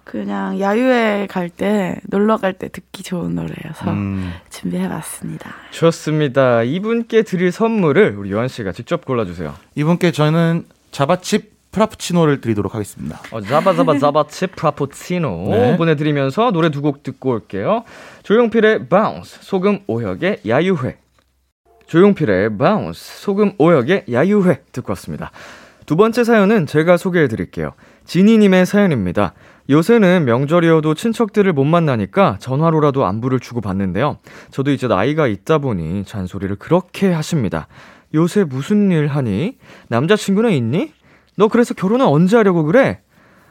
그냥 0.05 0.59
야유회 0.59 1.27
갈 1.31 1.51
때, 1.51 2.01
놀러 2.07 2.39
갈 2.39 2.55
때 2.55 2.69
듣기 2.69 3.03
좋은 3.03 3.35
노래여서 3.35 3.91
음, 3.91 4.33
준비해봤습니다. 4.49 5.51
좋습니다. 5.71 6.63
이분께 6.63 7.23
드릴 7.25 7.53
선물을 7.53 8.17
우리 8.17 8.31
유한 8.33 8.49
씨가 8.49 8.73
직접 8.73 9.05
골라주세요. 9.05 9.55
이분께 9.75 10.13
저는 10.13 10.65
자바칩 10.93 11.58
프라푸치노를 11.71 12.41
드리도록 12.41 12.75
하겠습니다. 12.75 13.21
어, 13.31 13.41
자바자바 13.41 13.99
자바칩 13.99 14.49
프라푸치노 14.49 15.47
네. 15.51 15.77
보내드리면서 15.77 16.51
노래 16.51 16.71
두 16.71 16.81
곡 16.81 17.03
듣고 17.03 17.31
올게요. 17.31 17.85
조용필의 18.23 18.89
Bounce, 18.89 19.39
소금 19.43 19.81
오혁의 19.87 20.41
야유회. 20.47 20.97
조용필의 21.87 22.57
Bounce, 22.59 23.23
소금 23.23 23.53
오혁의 23.59 24.05
야유회 24.13 24.63
듣고 24.73 24.91
왔습니다. 24.93 25.31
두 25.87 25.97
번째 25.97 26.23
사연은 26.25 26.67
제가 26.67 26.97
소개해 26.99 27.29
드릴게요. 27.29 27.73
지니님의 28.05 28.67
사연입니다. 28.67 29.33
요새는 29.71 30.25
명절이어도 30.27 30.95
친척들을 30.95 31.53
못 31.53 31.65
만나니까 31.65 32.37
전화로라도 32.41 33.05
안부를 33.07 33.41
주고 33.41 33.61
받는데요. 33.61 34.19
저도 34.51 34.71
이제 34.71 34.87
나이가 34.87 35.27
있다 35.27 35.59
보니 35.59 36.05
잔소리를 36.05 36.57
그렇게 36.57 37.13
하십니다. 37.13 37.69
요새 38.15 38.45
무슨 38.45 38.91
일 38.91 39.07
하니? 39.09 39.57
남자친구는 39.89 40.53
있니? 40.53 40.93
너 41.39 41.47
그래서 41.47 41.73
결혼은 41.73 42.05
언제 42.05 42.37
하려고 42.37 42.65
그래? 42.65 43.01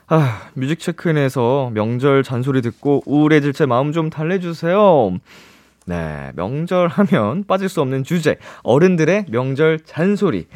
아, 0.07 0.41
뮤직 0.55 0.79
체크인에서 0.79 1.71
명절 1.73 2.21
잔소리 2.23 2.61
듣고 2.61 3.01
우울해질 3.05 3.53
제 3.53 3.65
마음 3.65 3.93
좀 3.93 4.09
달래주세요. 4.09 5.17
네, 5.85 6.31
명절 6.35 6.89
하면 6.89 7.45
빠질 7.47 7.69
수 7.69 7.79
없는 7.79 8.03
주제. 8.03 8.35
어른들의 8.63 9.27
명절 9.29 9.79
잔소리. 9.85 10.47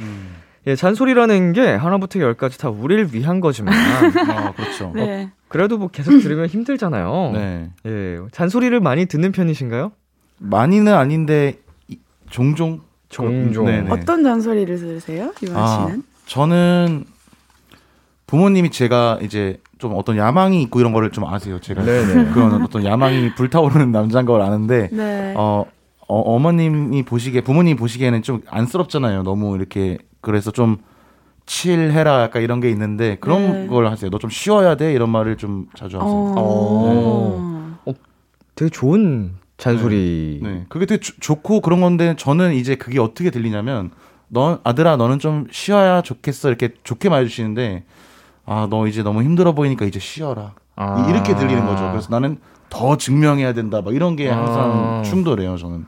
예, 0.68 0.76
잔소리라는 0.76 1.54
게 1.54 1.62
하나부터 1.70 2.20
열까지 2.20 2.58
다 2.60 2.70
우리를 2.70 3.14
위한 3.14 3.40
거지만, 3.40 3.74
아, 4.30 4.52
그렇죠. 4.52 4.92
네. 4.94 5.32
그래도 5.48 5.78
뭐 5.78 5.88
계속 5.88 6.12
들으면 6.20 6.48
힘들잖아요. 6.48 7.32
네. 7.34 7.70
예, 7.86 8.20
잔소리를 8.32 8.78
많이 8.82 9.06
듣는 9.06 9.32
편이신가요? 9.32 9.94
많이는 10.38 10.94
아닌데 10.94 11.60
이- 11.88 11.98
종종 12.30 12.82
종종. 13.08 13.66
네네. 13.68 13.90
어떤 13.90 14.22
잔소리를 14.24 14.78
들으세요, 14.78 15.34
아, 15.54 15.86
씨는? 15.88 16.04
저는 16.26 17.06
부모님이 18.32 18.70
제가 18.72 19.20
이제 19.22 19.60
좀 19.78 19.92
어떤 19.98 20.16
야망이 20.16 20.62
있고 20.62 20.80
이런 20.80 20.94
거를 20.94 21.12
좀 21.12 21.26
아세요. 21.26 21.60
제가 21.60 21.84
네네. 21.84 22.32
그런 22.32 22.64
어떤 22.64 22.86
야망이 22.86 23.36
불타오르는 23.36 23.92
남자인 23.92 24.26
걸 24.26 24.42
아는데 24.42 24.88
네. 24.90 25.34
어, 25.36 25.66
어 26.08 26.20
어머님이 26.22 27.04
보시기에 27.04 27.42
부모님이 27.42 27.76
보시기에는 27.76 28.22
좀 28.22 28.42
안쓰럽잖아요. 28.48 29.24
너무 29.24 29.58
이렇게 29.58 29.98
그래서 30.22 30.50
좀 30.50 30.78
칠해라 31.46 32.22
약간 32.22 32.42
이런 32.42 32.62
게 32.62 32.70
있는데 32.70 33.18
그런 33.20 33.52
네. 33.64 33.68
걸 33.68 33.88
하세요. 33.88 34.10
너 34.10 34.18
좀 34.18 34.30
쉬어야 34.30 34.76
돼 34.76 34.94
이런 34.94 35.10
말을 35.10 35.36
좀 35.36 35.68
자주 35.76 36.00
하세요. 36.00 36.34
어. 36.38 37.84
되게 38.56 38.70
좋은 38.70 39.32
잔소리. 39.58 40.40
네, 40.42 40.66
그게 40.70 40.86
되게 40.86 41.02
조- 41.02 41.20
좋고 41.20 41.60
그런 41.60 41.82
건데 41.82 42.16
저는 42.18 42.54
이제 42.54 42.76
그게 42.76 42.98
어떻게 42.98 43.30
들리냐면 43.30 43.92
너 44.30 44.60
아들아 44.64 44.96
너는 44.96 45.20
좀 45.20 45.48
쉬어야 45.52 46.02
좋겠어 46.02 46.48
이렇게 46.48 46.70
좋게 46.86 47.10
말해주시는데 47.10 47.84
아 48.46 48.68
너 48.70 48.88
이제 48.88 49.04
너무 49.04 49.24
힘들어 49.24 49.54
보이니까 49.54 49.86
이제 49.86 50.00
쉬어라 50.00 50.54
아. 50.76 51.06
이- 51.06 51.12
이렇게 51.12 51.36
들리는 51.36 51.66
거죠. 51.66 51.90
그래서 51.92 52.08
나는 52.10 52.38
더 52.70 52.98
증명해야 52.98 53.54
된다 53.54 53.82
막 53.82 53.94
이런 53.96 54.16
게 54.16 54.30
항상 54.30 55.00
아. 55.00 55.02
충돌해요 55.04 55.58
저는. 55.58 55.86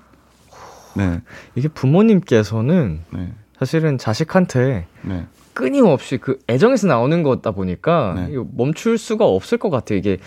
네, 0.95 1.21
이게 1.55 1.67
부모님께서는 1.69 3.01
네, 3.11 3.33
사실은 3.57 3.97
자식한테 3.97 4.85
네. 5.01 5.25
끊임없이 5.53 6.17
그 6.17 6.37
애정에서 6.49 6.87
나오는 6.87 7.23
거다 7.23 7.51
보니까 7.51 8.13
네. 8.15 8.35
멈출 8.55 8.97
수가 8.97 9.25
없을 9.25 9.57
것 9.57 9.69
같아요. 9.71 9.97
이게 9.97 10.17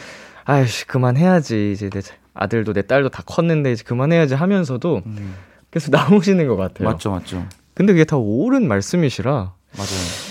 아이씨 0.44 0.86
그만해야지 0.86 1.72
이제 1.72 1.88
내 1.90 2.00
아들도 2.34 2.72
내 2.72 2.82
딸도 2.82 3.08
다 3.10 3.22
컸는데 3.26 3.72
이제 3.72 3.84
그만해야지 3.84 4.34
하면서도 4.34 5.02
음, 5.06 5.34
계속 5.70 5.90
나오시는 5.94 6.48
것 6.48 6.56
같아요. 6.56 6.88
맞죠, 6.88 7.10
맞죠, 7.12 7.44
근데 7.74 7.92
그게 7.92 8.04
다 8.04 8.16
옳은 8.16 8.66
말씀이시라 8.66 9.30
맞아요. 9.32 10.25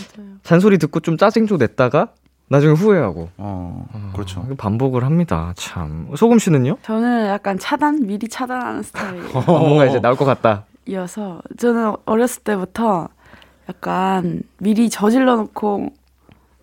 잔소리 0.46 0.78
듣고 0.78 1.00
좀 1.00 1.18
짜증 1.18 1.48
좀 1.48 1.58
냈다가 1.58 2.10
나중에 2.50 2.74
후회하고 2.74 3.30
어, 3.38 3.88
그렇죠. 4.14 4.44
이거 4.46 4.54
반복을 4.56 5.04
합니다. 5.04 5.54
참 5.58 6.08
소금 6.16 6.38
씨는요? 6.38 6.78
저는 6.84 7.28
약간 7.28 7.58
차단, 7.58 8.06
미리 8.06 8.28
차단하는 8.28 8.84
스타일이에요. 8.84 9.30
어, 9.48 9.60
뭔가 9.60 9.86
이제 9.86 10.00
나올 10.00 10.16
것 10.16 10.24
같다. 10.26 10.66
이어서 10.86 11.42
저는 11.58 11.96
어렸을 12.06 12.44
때부터 12.44 13.10
약간 13.68 14.44
미리 14.60 14.92
저질러 14.92 15.36
놓고 15.36 15.90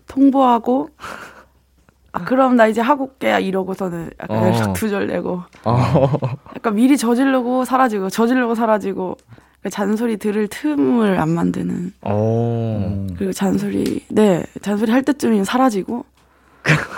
통보하고 0.06 0.90
아 2.12 2.24
그럼 2.24 2.54
나 2.54 2.68
이제 2.68 2.80
하고 2.80 3.04
올게 3.04 3.40
이러고서는 3.40 4.10
약간 4.20 4.68
어. 4.68 4.72
두절 4.74 5.08
내고 5.08 5.42
어. 5.64 5.74
약간 6.54 6.76
미리 6.76 6.96
저지르고 6.96 7.64
사라지고 7.64 8.10
저지르고 8.10 8.54
사라지고 8.54 9.16
그 9.16 9.51
잔소리 9.70 10.16
들을 10.16 10.48
틈을 10.48 11.20
안 11.20 11.28
만드는 11.30 11.92
어. 12.02 13.06
그리고 13.16 13.32
잔소리 13.32 14.04
네 14.08 14.44
잔소리 14.60 14.90
할 14.90 15.02
때쯤이면 15.02 15.44
사라지고 15.44 16.04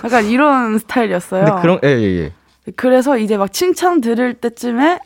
약간 0.04 0.24
이런 0.26 0.78
스타일이었어요. 0.78 1.58
그런 1.60 1.78
예예 1.84 2.20
예. 2.20 2.32
그래서 2.76 3.18
이제 3.18 3.36
막 3.36 3.52
칭찬 3.52 4.00
들을 4.00 4.32
때쯤에 4.34 4.98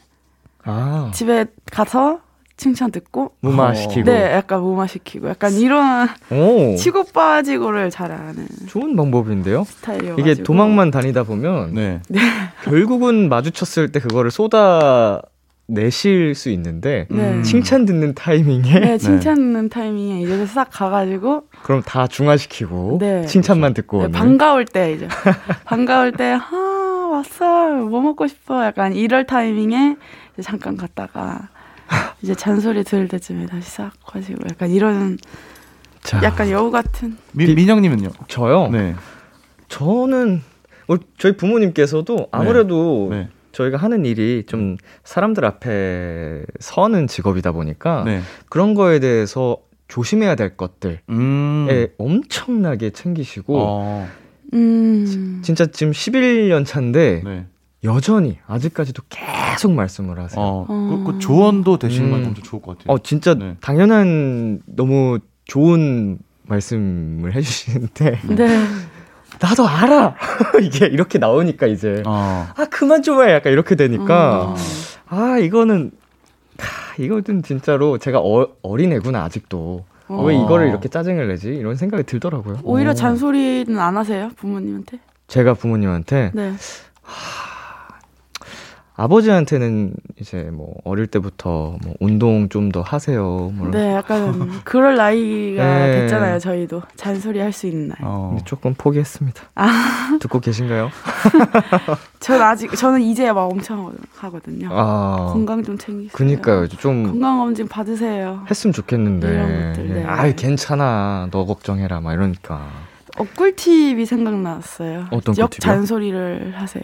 아 0.64 1.10
집에 1.14 1.46
가서 1.70 2.20
칭찬 2.56 2.90
듣고 2.90 3.32
무마시키고. 3.40 4.04
네 4.04 4.32
약간 4.32 4.60
무마시키고 4.60 5.28
약간 5.28 5.52
이런 5.54 6.08
오. 6.30 6.76
치고 6.76 7.04
빠지고를 7.12 7.90
잘하는 7.90 8.46
좋은 8.66 8.94
방법인데요. 8.96 9.64
스타일이어가지고 9.64 10.20
이게 10.20 10.42
도망만 10.42 10.90
다니다 10.90 11.22
보면 11.22 11.74
네. 11.74 12.00
결국은 12.64 13.28
마주쳤을 13.28 13.90
때 13.92 14.00
그거를 14.00 14.30
쏟아 14.30 15.22
내실 15.68 16.34
수 16.34 16.48
있는데 16.50 17.06
네. 17.10 17.34
음. 17.34 17.42
칭찬 17.42 17.84
듣는 17.84 18.14
타이밍에 18.14 18.80
네 18.80 18.98
칭찬 18.98 19.34
듣는 19.36 19.68
타이밍에 19.68 20.22
이제 20.22 20.46
싹 20.46 20.70
가가지고 20.70 21.44
그럼 21.62 21.82
다 21.82 22.06
중화시키고 22.06 22.96
네. 22.98 23.26
칭찬만 23.26 23.74
듣고 23.74 24.06
네. 24.06 24.10
반가울 24.10 24.64
때 24.64 24.94
이제 24.94 25.08
반가울 25.66 26.12
때아 26.12 26.40
왔어 27.12 27.68
뭐 27.84 28.00
먹고 28.00 28.26
싶어 28.26 28.64
약간 28.64 28.94
이럴 28.94 29.26
타이밍에 29.26 29.96
이제 30.32 30.42
잠깐 30.42 30.78
갔다가 30.78 31.50
이제 32.22 32.34
잔소리 32.34 32.82
들을 32.82 33.06
때쯤에 33.06 33.46
다시 33.46 33.70
싹 33.70 33.92
가지고 34.06 34.44
약간 34.50 34.70
이런 34.70 35.18
자, 36.02 36.22
약간 36.22 36.48
여우 36.48 36.70
같은 36.70 37.18
미, 37.32 37.54
민영님은요? 37.54 38.08
저요. 38.28 38.68
네. 38.68 38.94
저는 39.68 40.40
우리 40.86 41.00
저희 41.18 41.36
부모님께서도 41.36 42.28
아무래도 42.32 43.08
네. 43.10 43.28
저희가 43.58 43.76
하는 43.76 44.04
일이 44.04 44.44
좀 44.46 44.76
사람들 45.02 45.44
앞에 45.44 46.44
서는 46.60 47.08
직업이다 47.08 47.50
보니까 47.50 48.04
네. 48.04 48.20
그런 48.48 48.74
거에 48.74 49.00
대해서 49.00 49.58
조심해야 49.88 50.36
될 50.36 50.56
것들에 50.56 51.00
음. 51.08 51.88
엄청나게 51.98 52.90
챙기시고 52.90 53.54
어. 53.58 54.08
음 54.54 55.40
진짜 55.42 55.66
지금 55.66 55.92
11년 55.92 56.64
차인데 56.64 57.22
네. 57.24 57.46
여전히 57.82 58.38
아직까지도 58.46 59.02
계속 59.08 59.72
말씀을 59.72 60.20
하세요. 60.20 60.40
어, 60.40 60.66
어. 60.68 61.04
그, 61.04 61.12
그 61.12 61.18
조언도 61.18 61.78
대신에 61.78 62.06
음. 62.06 62.14
엄청 62.14 62.34
좋을 62.34 62.62
것 62.62 62.78
같아요. 62.78 62.98
진짜 63.02 63.34
네. 63.34 63.56
당연한 63.60 64.62
너무 64.66 65.18
좋은 65.46 66.18
말씀을 66.44 67.34
해주시는데 67.34 68.20
네. 68.36 68.66
나도 69.40 69.66
알아 69.66 70.14
이게 70.62 70.86
이렇게 70.86 71.18
나오니까 71.18 71.66
이제 71.66 72.02
어. 72.06 72.46
아 72.56 72.64
그만 72.70 73.02
좀 73.02 73.22
해 73.22 73.32
약간 73.32 73.52
이렇게 73.52 73.74
되니까 73.74 74.40
어. 74.48 74.54
아 75.08 75.38
이거는 75.38 75.90
하, 76.58 77.02
이거는 77.02 77.42
진짜로 77.42 77.98
제가 77.98 78.18
어, 78.20 78.48
어린애구나 78.62 79.22
아직도 79.24 79.84
어. 80.08 80.22
왜 80.24 80.34
이거를 80.34 80.68
이렇게 80.68 80.88
짜증을 80.88 81.28
내지 81.28 81.48
이런 81.50 81.76
생각이 81.76 82.04
들더라고요. 82.04 82.60
오히려 82.64 82.90
어. 82.90 82.94
잔소리는 82.94 83.78
안 83.78 83.96
하세요 83.96 84.30
부모님한테? 84.36 84.98
제가 85.28 85.54
부모님한테 85.54 86.30
네. 86.34 86.54
아버지한테는 88.98 89.92
이제 90.20 90.50
뭐 90.52 90.74
어릴 90.84 91.06
때부터 91.06 91.76
뭐 91.84 91.94
운동 92.00 92.48
좀 92.48 92.68
더 92.72 92.82
하세요. 92.82 93.50
뭐 93.54 93.70
네, 93.70 93.94
약간 93.94 94.60
그럴 94.64 94.96
나이가 94.96 95.62
네. 95.86 96.00
됐잖아요. 96.02 96.38
저희도 96.40 96.82
잔소리 96.96 97.38
할 97.38 97.52
수 97.52 97.66
있는 97.68 97.88
나이. 97.88 97.98
어. 98.02 98.30
근데 98.30 98.44
조금 98.44 98.74
포기했습니다. 98.74 99.42
아. 99.54 100.18
듣고 100.20 100.40
계신가요? 100.40 100.90
전 102.20 102.42
아직 102.42 102.74
저는 102.74 103.00
이제 103.00 103.32
막 103.32 103.44
엄청 103.44 103.92
하거든요. 104.16 104.68
아, 104.72 105.30
건강 105.32 105.62
좀 105.62 105.78
챙기세요. 105.78 106.10
그니까요. 106.12 106.66
좀 106.68 107.04
건강 107.04 107.38
검진 107.38 107.68
받으세요. 107.68 108.44
했으면 108.50 108.74
좋겠는데. 108.74 109.28
이런 109.28 109.68
것들, 109.72 109.94
네. 109.94 110.04
아이 110.04 110.34
괜찮아. 110.36 111.28
너 111.30 111.44
걱정해라. 111.46 112.00
막 112.00 112.12
이러니까. 112.12 112.66
어, 113.18 113.24
꿀팁이 113.36 114.04
생각났어요. 114.04 115.06
어떤 115.10 115.36
역 115.38 115.50
꿀팁이요? 115.50 115.60
잔소리를 115.60 116.54
하세요. 116.56 116.82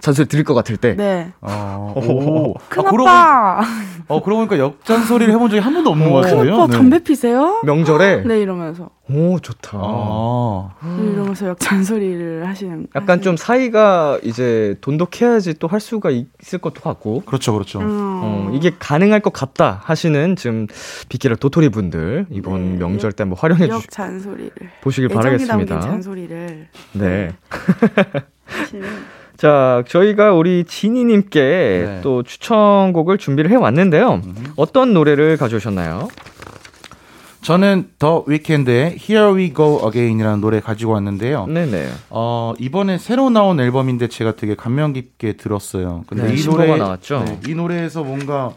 잔소리 0.00 0.26
드릴 0.28 0.44
것 0.44 0.54
같을 0.54 0.76
때. 0.76 0.94
네. 0.94 1.32
어. 1.40 1.94
오. 1.96 2.54
큰 2.68 2.86
아, 2.86 2.90
그러고, 2.90 3.08
어, 4.08 4.22
그러고 4.22 4.46
보니까 4.46 4.58
역잔소리를 4.58 5.32
해본 5.32 5.48
적이 5.50 5.60
한 5.62 5.72
번도 5.74 5.90
없는 5.90 6.10
것큰 6.12 6.22
같은데요. 6.22 6.54
아빠 6.54 6.66
네. 6.66 6.76
담배 6.76 6.98
피세요? 7.02 7.60
명절에. 7.64 8.22
네 8.26 8.40
이러면서 8.40 8.90
오 9.10 9.38
좋다. 9.40 9.70
아. 9.80 10.68
이러면서 11.12 11.48
역 11.48 11.58
잔소리를 11.60 12.46
하시는. 12.46 12.86
약간 12.94 13.18
하시는- 13.18 13.22
좀 13.22 13.36
사이가 13.36 14.18
이제 14.22 14.76
돈독해야지 14.80 15.54
또 15.54 15.66
할 15.66 15.80
수가 15.80 16.10
있을 16.10 16.58
것도 16.60 16.80
같고. 16.82 17.22
그렇죠, 17.26 17.52
그렇죠. 17.52 17.80
음. 17.80 17.86
어, 18.22 18.50
이게 18.52 18.72
가능할 18.78 19.20
것 19.20 19.32
같다 19.32 19.80
하시는 19.84 20.36
지금 20.36 20.66
비키라 21.08 21.36
도토리 21.36 21.70
분들 21.70 22.26
이번 22.30 22.72
네, 22.72 22.78
명절 22.78 23.12
때 23.12 23.22
한번 23.24 23.38
활용해 23.38 23.68
역주 23.68 23.88
잔소리를. 23.88 24.52
보시길 24.82 25.08
바라겠습니다. 25.08 25.80
잔소리를 25.80 26.68
네. 26.92 27.30
자, 29.36 29.84
저희가 29.88 30.32
우리 30.32 30.64
지니님께 30.64 31.40
네. 31.40 32.00
또 32.02 32.22
추천곡을 32.22 33.18
준비를 33.18 33.50
해왔는데요. 33.50 34.22
어떤 34.56 34.94
노래를 34.94 35.36
가져오셨나요? 35.36 36.08
저는 37.42 37.90
더 38.00 38.24
위켄드의 38.26 38.96
Here 38.98 39.32
We 39.32 39.54
Go 39.54 39.80
Again이라는 39.86 40.40
노래 40.40 40.58
가지고 40.58 40.94
왔는데요. 40.94 41.46
네네. 41.46 41.90
어, 42.10 42.54
이번에 42.58 42.98
새로 42.98 43.30
나온 43.30 43.60
앨범인데 43.60 44.08
제가 44.08 44.34
되게 44.34 44.56
감명 44.56 44.92
깊게 44.92 45.34
들었어요. 45.34 46.02
근데 46.08 46.26
네, 46.26 46.34
이 46.34 46.38
신곡가 46.38 46.66
노래 46.66 46.78
나왔죠? 46.78 47.22
네, 47.24 47.40
이 47.46 47.54
노래에서 47.54 48.02
뭔가 48.02 48.52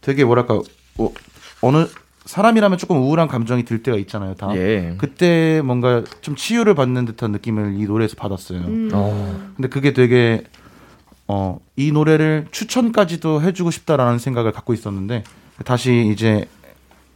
되게 0.00 0.24
뭐랄까 0.24 0.60
어, 0.98 1.12
어느 1.60 1.86
사람이라면 2.28 2.76
조금 2.76 2.98
우울한 2.98 3.26
감정이 3.26 3.64
들 3.64 3.82
때가 3.82 3.96
있잖아요. 3.98 4.34
다. 4.34 4.54
예. 4.54 4.94
그때 4.98 5.62
뭔가 5.64 6.04
좀 6.20 6.36
치유를 6.36 6.74
받는 6.74 7.06
듯한 7.06 7.32
느낌을 7.32 7.80
이 7.80 7.84
노래에서 7.86 8.16
받았어요. 8.16 8.58
음. 8.60 8.90
어, 8.92 9.50
근데 9.56 9.68
그게 9.68 9.94
되게 9.94 10.44
어, 11.26 11.58
이 11.76 11.90
노래를 11.90 12.46
추천까지도 12.50 13.40
해주고 13.40 13.70
싶다라는 13.70 14.18
생각을 14.18 14.52
갖고 14.52 14.74
있었는데 14.74 15.24
다시 15.64 16.10
이제 16.12 16.44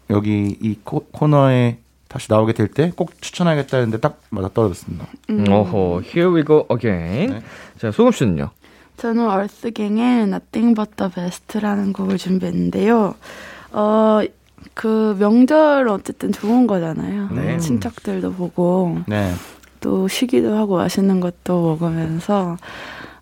여기 0.09 0.57
이 0.63 0.79
코, 0.83 1.01
코너에 1.13 1.77
다시 2.09 2.29
나오게 2.31 2.55
될 2.55 2.69
때 2.69 2.91
꼭 2.97 3.21
추천하겠다 3.21 3.77
했는데 3.77 3.99
딱 4.01 4.19
맞아 4.31 4.49
떨어졌습니다. 4.49 5.07
음. 5.29 5.45
어허, 5.47 6.01
Here 6.07 6.35
we 6.35 6.43
go 6.43 6.67
again. 6.73 7.33
네. 7.35 7.43
자, 7.79 7.91
소금 7.91 8.13
씨는요? 8.13 8.49
저는 8.97 9.29
얼스갱의 9.29 10.23
Nothing 10.23 10.75
But 10.75 10.93
The 10.97 11.11
Best라는 11.15 11.93
곡을 11.93 12.17
준비했는데요. 12.17 13.15
어, 13.73 14.21
그 14.75 15.17
명절 15.19 15.89
어쨌든 15.89 16.33
좋은 16.33 16.67
거잖아요. 16.67 17.29
네. 17.33 17.59
친척들도 17.59 18.33
보고 18.33 18.99
네. 19.07 19.33
또 19.81 20.09
쉬기도 20.09 20.57
하고 20.57 20.77
맛있는 20.77 21.21
것도 21.21 21.61
먹으면서 21.63 22.57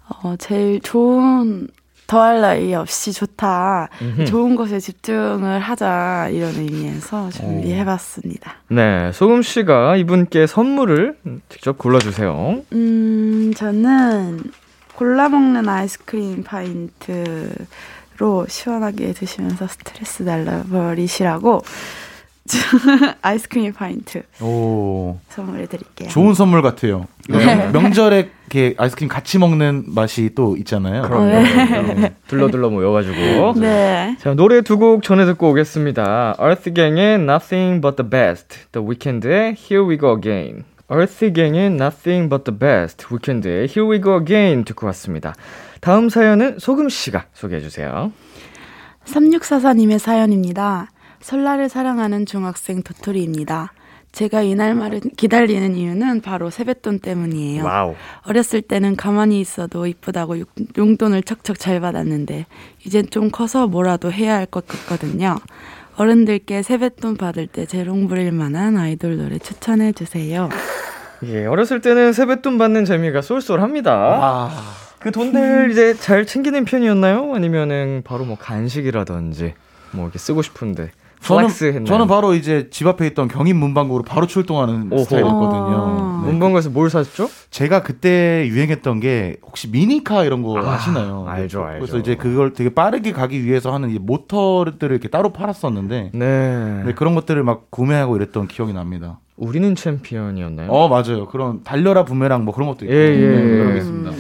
어, 0.09 0.35
제일 0.39 0.81
좋은 0.81 1.69
더할 2.07 2.41
나위 2.41 2.75
없이 2.75 3.13
좋다. 3.13 3.89
음흠. 4.03 4.25
좋은 4.25 4.57
것에 4.57 4.81
집중을 4.81 5.61
하자 5.61 6.29
이런 6.33 6.57
의미에서 6.57 7.31
준비해봤습니다. 7.31 8.55
네, 8.69 9.13
소금 9.13 9.43
씨가 9.43 9.95
이분께 9.95 10.49
선물을 10.49 11.17
직접 11.49 11.79
골라주세요. 11.79 12.63
음, 12.73 13.53
저는 13.55 14.43
골라 14.97 15.29
먹는 15.29 15.69
아이스크림 15.69 16.43
파인트 16.43 17.55
로 18.21 18.45
시원하게 18.49 19.13
드시면서 19.15 19.67
스트레스 19.67 20.23
날려버리시라고 20.23 21.63
아이스크림 23.23 23.73
파인트 23.73 24.23
오 24.43 25.19
선물해 25.29 25.67
드릴게요. 25.67 26.09
좋은 26.11 26.35
선물 26.35 26.61
같아요. 26.63 27.07
네. 27.29 27.39
명- 27.45 27.73
명절에 27.73 28.29
이렇게 28.51 28.75
아이스크림 28.77 29.09
같이 29.09 29.39
먹는 29.39 29.85
맛이 29.87 30.31
또 30.35 30.57
있잖아요. 30.59 31.03
그럼요. 31.03 31.27
네. 31.95 32.15
둘러둘러 32.27 32.69
모여가지고. 32.71 33.55
네. 33.61 34.17
자, 34.21 34.35
노래 34.35 34.61
두 34.63 34.77
곡 34.79 35.03
전해 35.03 35.25
듣고 35.27 35.51
오겠습니다. 35.51 36.37
Earthgang의 36.41 37.15
Nothing 37.21 37.81
But 37.81 37.97
The 37.97 38.11
Best, 38.11 38.59
The 38.73 38.87
Weeknd의 38.87 39.55
Here 39.57 39.87
We 39.87 39.97
Go 39.99 40.17
Again. 40.17 40.65
Earthgang의 40.91 41.67
Nothing 41.67 42.29
But 42.29 42.45
The 42.45 42.59
Best, 42.59 43.07
Weeknd의 43.11 43.69
Here 43.71 43.89
We 43.89 44.01
Go 44.03 44.19
Again 44.19 44.65
듣고 44.65 44.87
왔습니다. 44.89 45.35
다음 45.81 46.09
사연은 46.09 46.59
소금 46.59 46.89
씨가 46.89 47.27
소개해 47.33 47.61
주세요. 47.61 48.13
3644님의 49.07 49.99
사연입니다. 49.99 50.91
설날을 51.21 51.69
사랑하는 51.69 52.27
중학생 52.27 52.83
도토리입니다. 52.83 53.73
제가 54.13 54.43
이날만을 54.43 55.01
기다리는 55.17 55.77
이유는 55.77 56.21
바로 56.21 56.51
세뱃돈 56.51 56.99
때문이에요. 56.99 57.65
Wow. 57.65 57.95
어렸을 58.27 58.61
때는 58.61 58.97
가만히 58.97 59.41
있어도 59.41 59.87
이쁘다고 59.87 60.41
용- 60.41 60.47
용돈을 60.77 61.23
척척 61.23 61.59
잘 61.61 61.81
받았는데 61.81 62.47
이젠 62.85 63.09
좀 63.11 63.31
커서 63.31 63.69
뭐라도 63.69 64.11
해야 64.11 64.35
할 64.35 64.47
것 64.47 64.67
같거든요. 64.67 65.37
어른들께 65.97 66.63
세뱃돈 66.63 67.19
받을 67.19 67.47
때 67.47 67.67
재롱 67.67 68.09
부릴 68.09 68.33
만한 68.33 68.77
아이돌 68.77 69.17
노래 69.17 69.39
추천해 69.39 69.93
주세요. 69.93 70.49
예, 71.25 71.47
어렸을 71.47 71.81
때는 71.81 72.13
세뱃돈 72.13 72.59
받는 72.59 72.85
재미가 72.87 73.23
쏠쏠합니다. 73.23 73.93
아, 73.93 74.51
그 75.01 75.11
돈들 75.11 75.71
이제 75.71 75.95
잘 75.95 76.27
챙기는 76.27 76.65
편이었나요? 76.67 77.35
아니면은 77.35 78.03
바로 78.05 78.25
뭐 78.25 78.37
간식이라든지. 78.39 79.55
뭐 79.93 80.05
이렇게 80.05 80.19
쓰고 80.19 80.43
싶은데 80.43 80.91
저는 81.21 81.49
했나요? 81.51 81.85
저는 81.85 82.07
바로 82.07 82.35
이제 82.35 82.69
집 82.71 82.87
앞에 82.87 83.07
있던 83.09 83.29
경인 83.29 83.57
문방구로 83.57 84.05
바로 84.05 84.27
출동하는 84.27 84.93
오호. 84.93 85.05
스타일이었거든요. 85.05 85.77
아. 85.77 86.23
네. 86.25 86.31
문방구에서 86.31 86.71
뭘 86.71 86.91
샀죠? 86.91 87.29
제가 87.51 87.83
그때 87.83 88.47
유행했던 88.47 89.01
게 89.01 89.37
혹시 89.43 89.69
미니카 89.69 90.25
이런 90.25 90.43
거 90.43 90.59
아, 90.59 90.75
아시나요? 90.75 91.25
알죠, 91.27 91.65
알죠. 91.65 91.81
그래서 91.81 91.99
이제 91.99 92.15
그걸 92.15 92.53
되게 92.53 92.71
빠르게 92.73 93.13
가기 93.13 93.45
위해서 93.45 93.73
하는 93.73 93.91
이 93.91 93.99
모터들을 93.99 94.93
이렇게 94.93 95.09
따로 95.09 95.33
팔았었는데 95.33 96.11
네. 96.15 96.83
네, 96.87 96.95
그런 96.95 97.15
것들을 97.15 97.43
막 97.43 97.71
구매하고 97.71 98.17
이랬던 98.17 98.49
기억이 98.49 98.73
납니다. 98.75 99.19
우리는 99.37 99.75
챔피언이었나요? 99.75 100.71
어 100.71 100.89
맞아요. 100.89 101.27
그런 101.27 101.65
달려라 101.65 102.05
부메랑 102.05 102.45
뭐 102.45 102.55
그런 102.55 102.69
것도 102.69 102.85
있고 102.85 102.95
예, 102.95 102.99
예, 102.99 103.17
네, 103.17 103.37
예. 103.37 103.49
그런 103.59 103.73
게 103.73 103.79
있습니다. 103.79 104.11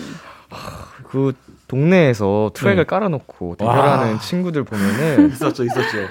그 1.11 1.33
동네에서 1.66 2.53
트랙을 2.55 2.85
네. 2.85 2.87
깔아놓고 2.87 3.57
대결하는 3.59 4.12
와. 4.12 4.18
친구들 4.20 4.62
보면은 4.62 5.31
있었죠, 5.35 5.64
있었죠. 5.64 6.07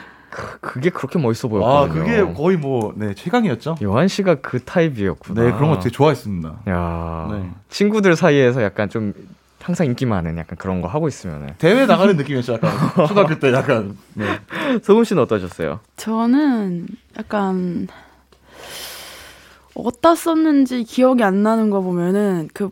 그게 0.60 0.90
그렇게 0.90 1.18
멋있어 1.18 1.48
아 1.48 1.52
보였거든요. 1.52 2.04
그게 2.04 2.34
거의 2.34 2.58
뭐 2.58 2.94
네, 2.98 3.14
최강이었죠. 3.14 3.78
요한 3.82 4.10
씨가 4.10 4.36
그 4.42 4.60
타입이었구나. 4.60 5.42
네 5.42 5.52
그런 5.54 5.70
거 5.70 5.80
되게 5.80 5.90
좋아했습니다. 5.90 6.60
야 6.68 7.28
네. 7.32 7.50
친구들 7.70 8.18
사이에서 8.18 8.62
약간 8.62 8.90
좀 8.90 9.14
항상 9.62 9.86
인기 9.86 10.06
많은 10.06 10.38
약간 10.38 10.58
그런 10.58 10.82
거 10.82 10.90
하고 10.90 11.08
있으면은 11.08 11.54
대회 11.58 11.86
나가는 11.86 12.16
느낌이었죠, 12.18 12.54
약간 12.54 12.72
초등학교 13.08 13.40
때 13.40 13.54
약간. 13.54 13.98
네. 14.16 14.26
소금 14.84 15.06
씨는 15.06 15.24
어떠셨어요? 15.24 15.80
저는 15.96 16.88
약간 17.18 17.88
어디다 19.76 20.16
썼는지 20.16 20.84
기억이 20.84 21.24
안 21.24 21.42
나는 21.42 21.70
거 21.70 21.80
보면은 21.82 22.50
그 22.54 22.70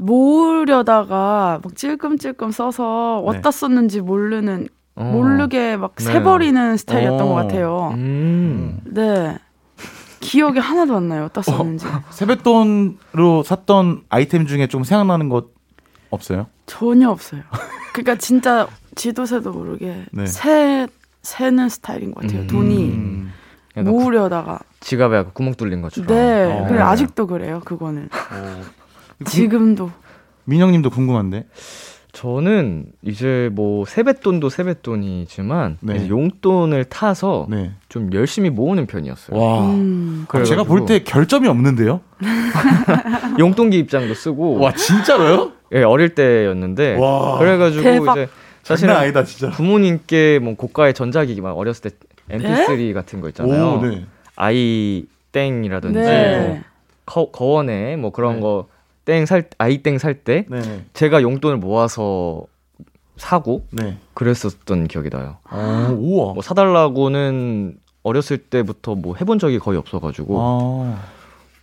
모으려다가 0.00 1.60
막 1.62 1.76
찔끔찔끔 1.76 2.50
써서 2.50 3.22
네. 3.24 3.30
어디다 3.30 3.50
썼는지 3.50 4.00
모르는 4.00 4.68
어. 4.96 5.04
모르게 5.04 5.76
막 5.76 5.94
네. 5.96 6.04
세버리는 6.04 6.76
스타일이었던 6.76 7.20
어. 7.20 7.28
것 7.28 7.34
같아요. 7.34 7.90
음. 7.94 8.80
네. 8.84 9.38
기억이 10.20 10.58
하나도 10.58 10.96
안 10.96 11.08
나요. 11.08 11.24
어디다 11.26 11.42
썼는지. 11.42 11.86
세뱃돈으로 12.10 13.42
샀던 13.44 14.02
아이템 14.08 14.46
중에 14.46 14.66
좀 14.66 14.84
생각나는 14.84 15.28
것 15.28 15.46
없어요? 16.10 16.46
전혀 16.66 17.08
없어요. 17.10 17.42
그러니까 17.92 18.16
진짜 18.16 18.68
지도새도 18.96 19.52
모르게 19.52 20.04
네. 20.12 20.26
새 20.26 20.86
새는 21.22 21.68
스타일인 21.68 22.12
것 22.14 22.22
같아요. 22.22 22.42
음. 22.42 22.46
돈이 22.46 22.84
음. 22.90 23.32
약간 23.76 23.92
모으려다가. 23.92 24.58
지갑에 24.80 25.24
구멍 25.34 25.54
뚫린 25.54 25.82
것처럼. 25.82 26.06
네. 26.08 26.44
어. 26.44 26.66
그래 26.66 26.80
아직도 26.80 27.26
그래요. 27.26 27.60
그거는 27.64 28.08
지금도. 29.24 29.90
민영님도 30.44 30.90
궁금한데. 30.90 31.46
저는 32.12 32.86
이제 33.02 33.50
뭐 33.52 33.84
세뱃돈도 33.84 34.48
세뱃돈이지만 34.50 35.78
네. 35.80 36.08
용돈을 36.08 36.84
타서 36.86 37.46
네. 37.48 37.70
좀 37.88 38.10
열심히 38.12 38.50
모으는 38.50 38.86
편이었어요. 38.86 39.38
와. 39.40 39.66
음. 39.70 40.26
아, 40.28 40.42
제가 40.42 40.64
볼 40.64 40.86
때 40.86 41.04
결점이 41.04 41.46
없는데요? 41.46 42.00
용돈기 43.38 43.78
입장도 43.78 44.14
쓰고 44.14 44.58
와 44.58 44.72
진짜로요? 44.72 45.52
예, 45.72 45.82
어릴 45.84 46.14
때였는데 46.16 46.96
와. 46.96 47.38
그래가지고 47.38 47.82
대박. 47.84 48.12
이제 48.16 48.28
사실은 48.64 48.92
사실은 48.92 48.96
아니다 48.96 49.24
진짜. 49.24 49.50
부모님께 49.50 50.40
뭐 50.40 50.56
고가의 50.56 50.94
전자기기 50.94 51.40
막 51.40 51.56
어렸을 51.56 51.90
때 51.90 51.96
MP3 52.30 52.92
같은 52.92 53.20
거 53.20 53.28
있잖아요. 53.28 53.78
오, 53.80 53.86
네. 53.86 54.04
아이 54.34 55.04
땡이라든지 55.30 55.98
네. 55.98 56.38
뭐 56.48 56.58
거, 57.06 57.30
거원에 57.30 57.94
뭐 57.96 58.10
그런 58.10 58.34
네. 58.36 58.40
거 58.40 58.66
땡 59.10 59.26
살 59.26 59.44
아이 59.58 59.78
땡 59.78 59.98
살때 59.98 60.46
네. 60.48 60.84
제가 60.94 61.20
용돈을 61.22 61.56
모아서 61.56 62.44
사고 63.16 63.66
네. 63.72 63.98
그랬었던 64.14 64.86
기억이 64.86 65.10
나요. 65.10 65.38
아, 65.44 65.92
우와. 65.98 66.34
뭐 66.34 66.42
사달라고는 66.42 67.76
어렸을 68.04 68.38
때부터 68.38 68.94
뭐 68.94 69.16
해본 69.20 69.38
적이 69.40 69.58
거의 69.58 69.78
없어가지고 69.78 70.36
아, 70.40 71.00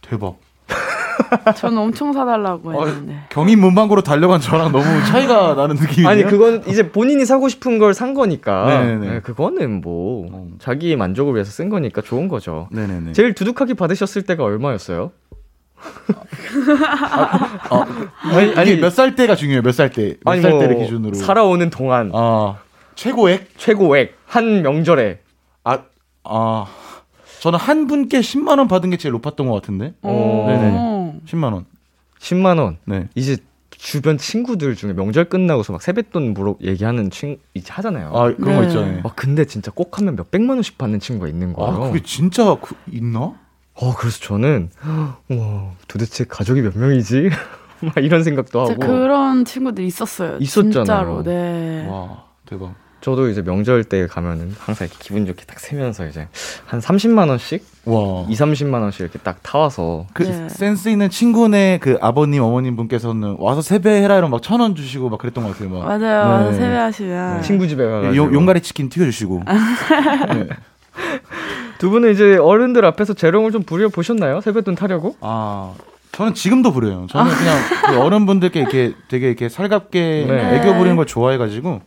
대박. 0.01 0.35
저는 1.57 1.77
엄청 1.79 2.13
사달라고 2.13 2.79
아, 2.81 2.85
했는데. 2.85 3.15
경인 3.29 3.59
문방구로 3.59 4.01
달려간 4.01 4.39
저랑 4.39 4.71
너무 4.71 4.83
차이가 5.07 5.55
나는 5.55 5.75
느낌이에요. 5.77 6.07
아니 6.09 6.23
그건 6.23 6.63
이제 6.67 6.91
본인이 6.91 7.25
사고 7.25 7.47
싶은 7.49 7.79
걸 7.79 7.93
산 7.93 8.13
거니까 8.13 8.65
네네네. 8.67 9.09
네, 9.13 9.19
그거는 9.21 9.81
뭐 9.81 10.27
어. 10.31 10.47
자기 10.59 10.95
만족을 10.95 11.33
위해서 11.33 11.49
쓴 11.51 11.69
거니까 11.69 12.01
좋은 12.01 12.27
거죠. 12.27 12.67
네네네. 12.71 13.13
제일 13.13 13.33
두둑하게 13.33 13.73
받으셨을 13.73 14.23
때가 14.23 14.43
얼마였어요? 14.43 15.11
어, 17.69 17.85
아니, 18.35 18.53
아니 18.55 18.75
몇 18.77 18.89
살 18.91 19.15
때가 19.15 19.35
중요해요. 19.35 19.61
몇 19.61 19.71
살 19.73 19.91
때? 19.91 20.15
몇 20.25 20.41
살 20.41 20.59
때를 20.59 20.77
기준으로? 20.79 21.11
뭐 21.11 21.13
살아오는 21.13 21.69
동안 21.69 22.11
아 22.13 22.57
최고액? 22.95 23.57
최고액 23.57 24.17
한 24.25 24.61
명절에 24.63 25.19
아, 25.63 25.79
아 26.23 26.65
저는 27.41 27.59
한 27.59 27.87
분께 27.87 28.19
10만 28.21 28.57
원 28.57 28.67
받은 28.67 28.89
게 28.89 28.97
제일 28.97 29.13
높았던 29.13 29.47
것 29.47 29.53
같은데. 29.53 29.93
어. 30.01 30.45
네네. 30.47 31.21
10만 31.27 31.53
원. 31.53 31.65
10만 32.19 32.57
원. 32.59 32.77
네. 32.85 33.07
이제 33.15 33.37
주변 33.69 34.17
친구들 34.17 34.75
중에 34.75 34.93
명절 34.93 35.25
끝나고서 35.25 35.71
막 35.71 35.81
세뱃돈 35.83 36.33
물어 36.33 36.55
얘기하는 36.63 37.11
친 37.11 37.37
이제 37.53 37.71
하잖아요. 37.71 38.07
아 38.13 38.33
그런 38.35 38.55
거 38.55 38.61
네. 38.61 38.67
있잖아요. 38.67 39.01
막 39.03 39.15
근데 39.15 39.45
진짜 39.45 39.71
꼭 39.71 39.99
하면 39.99 40.15
몇 40.15 40.31
백만 40.31 40.57
원씩 40.57 40.79
받는 40.79 40.99
친구가 40.99 41.29
있는 41.29 41.53
거예요. 41.53 41.71
아 41.83 41.87
그게 41.91 42.01
진짜 42.03 42.55
그, 42.59 42.75
있나? 42.91 43.33
어 43.79 43.93
그래서 43.95 44.19
저는 44.19 44.69
와 45.29 45.71
도대체 45.87 46.25
가족이 46.27 46.61
몇 46.61 46.77
명이지? 46.77 47.29
막 47.81 47.97
이런 48.03 48.23
생각도 48.23 48.61
하고. 48.61 48.75
그런 48.79 49.45
친구들 49.45 49.83
있었어요. 49.83 50.37
있었잖아요. 50.39 50.71
진짜로. 50.83 51.23
네. 51.23 51.87
와 51.87 52.23
대박. 52.45 52.73
저도 52.99 53.29
이제 53.29 53.43
명절 53.43 53.83
때 53.83 54.07
가면은 54.07 54.53
항상 54.57 54.87
이렇게 54.87 54.99
기분 55.03 55.27
좋게 55.27 55.45
딱 55.45 55.59
세면서 55.59 56.07
이제 56.07 56.27
한 56.65 56.79
30만 56.79 57.29
원씩, 57.29 57.63
와. 57.85 58.25
2, 58.27 58.33
30만 58.33 58.81
원씩 58.81 59.01
이렇게 59.01 59.19
딱 59.19 59.43
타와서 59.43 60.07
그 60.13 60.23
네. 60.23 60.49
센스 60.49 60.89
있는 60.89 61.09
친구네 61.11 61.77
그 61.79 61.99
아버님 62.01 62.41
어머님 62.41 62.75
분께서는 62.75 63.35
와서 63.37 63.61
세배해라 63.61 64.15
이러면 64.15 64.31
막천 64.31 64.59
원 64.59 64.73
주시고 64.75 65.09
막 65.09 65.19
그랬던 65.19 65.43
것 65.43 65.51
같아요. 65.53 65.69
막 65.69 65.85
맞아요. 65.85 66.49
네. 66.49 66.57
세배하시면. 66.57 67.43
친구 67.43 67.67
집에 67.67 67.85
가가지고 67.85 68.15
용, 68.15 68.33
용가리 68.33 68.61
치킨 68.61 68.89
튀겨 68.89 69.05
주시고. 69.05 69.43
네. 70.33 70.47
두 71.77 71.89
분은 71.89 72.11
이제 72.13 72.37
어른들 72.37 72.83
앞에서 72.85 73.13
재롱을 73.13 73.51
좀 73.51 73.63
부려 73.63 73.89
보셨나요? 73.89 74.41
세뱃돈 74.41 74.75
타려고? 74.75 75.15
아 75.21 75.73
저는 76.11 76.33
지금도 76.33 76.71
부려요. 76.71 77.07
저는 77.09 77.31
그냥 77.35 77.57
그 77.87 77.99
어른분들께 77.99 78.59
이렇게 78.59 78.93
되게 79.07 79.27
이렇게 79.27 79.49
살갑게 79.49 80.25
네. 80.27 80.55
애교 80.57 80.73
부리는 80.75 80.95
걸 80.95 81.05
좋아해가지고 81.05 81.81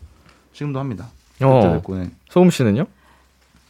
지금도 0.52 0.78
합니다. 0.78 1.06
어. 1.42 1.80
네. 1.88 2.10
소금 2.28 2.50
씨는요? 2.50 2.84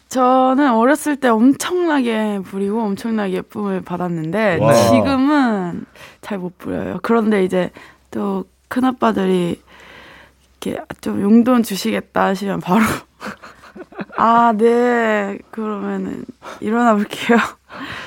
저는 0.08 0.72
어렸을 0.74 1.16
때 1.16 1.28
엄청나게 1.28 2.40
부리고 2.44 2.82
엄청나게 2.82 3.34
예쁨을 3.34 3.80
받았는데 3.82 4.58
와. 4.60 4.74
지금은 4.74 5.86
잘 6.20 6.38
못 6.38 6.58
부려요. 6.58 6.98
그런데 7.02 7.44
이제 7.44 7.70
또 8.10 8.44
큰아빠들이 8.68 9.60
이렇게 10.60 10.82
좀 11.00 11.22
용돈 11.22 11.62
주시겠다 11.62 12.24
하시면 12.26 12.60
바로 12.60 12.82
아, 14.16 14.52
네. 14.56 15.38
그러면은 15.50 16.24
일어나 16.60 16.94
볼게요. 16.94 17.38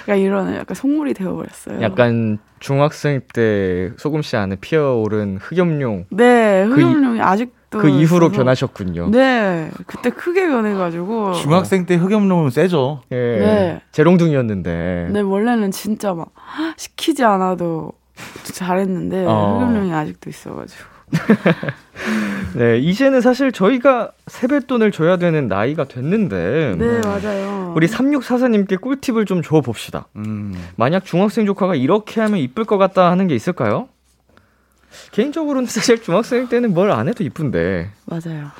그러니까 0.03 0.23
일어나 0.25 0.55
약간 0.57 0.75
속물이 0.75 1.13
되어 1.13 1.33
버렸어요. 1.33 1.81
약간 1.81 2.37
중학생 2.59 3.21
때 3.33 3.91
소금 3.97 4.21
씨 4.21 4.35
안에 4.37 4.57
피어오른 4.57 5.37
흑염룡 5.41 6.05
네, 6.11 6.65
그 6.67 6.75
흑염룡이 6.75 7.21
아직도 7.21 7.79
그 7.79 7.89
이후로 7.89 8.27
있어서. 8.27 8.37
변하셨군요. 8.37 9.09
네, 9.09 9.71
그때 9.87 10.09
크게 10.09 10.47
변해가지고 10.47 11.33
중학생 11.33 11.85
때 11.85 11.95
흑염룡은 11.95 12.51
세죠. 12.51 13.01
예. 13.11 13.15
네. 13.15 13.81
재롱둥이였는데. 13.91 15.09
네, 15.11 15.19
원래는 15.21 15.71
진짜 15.71 16.13
막 16.13 16.29
시키지 16.77 17.23
않아도 17.23 17.93
잘했는데 18.43 19.25
어. 19.27 19.57
흑염룡이 19.59 19.93
아직도 19.93 20.29
있어가지고. 20.29 20.92
네, 22.55 22.77
이제는 22.79 23.21
사실 23.21 23.51
저희가 23.51 24.11
세뱃돈을 24.27 24.91
줘야 24.91 25.17
되는 25.17 25.47
나이가 25.47 25.85
됐는데 25.85 26.75
네, 26.77 27.01
맞아요. 27.03 27.73
우리 27.75 27.87
3644님께 27.87 28.79
꿀팁을 28.81 29.25
좀 29.25 29.41
줘 29.41 29.61
봅시다. 29.61 30.07
음. 30.15 30.53
만약 30.75 31.05
중학생 31.05 31.45
조카가 31.45 31.75
이렇게 31.75 32.21
하면 32.21 32.39
이쁠 32.39 32.65
것 32.65 32.77
같다 32.77 33.09
하는 33.11 33.27
게 33.27 33.35
있을까요? 33.35 33.89
개인적으로는 35.11 35.65
사실 35.67 36.01
중학생 36.01 36.47
때는 36.47 36.73
뭘 36.73 36.91
안 36.91 37.07
해도 37.07 37.23
이쁜데. 37.23 37.89
맞아요. 38.05 38.51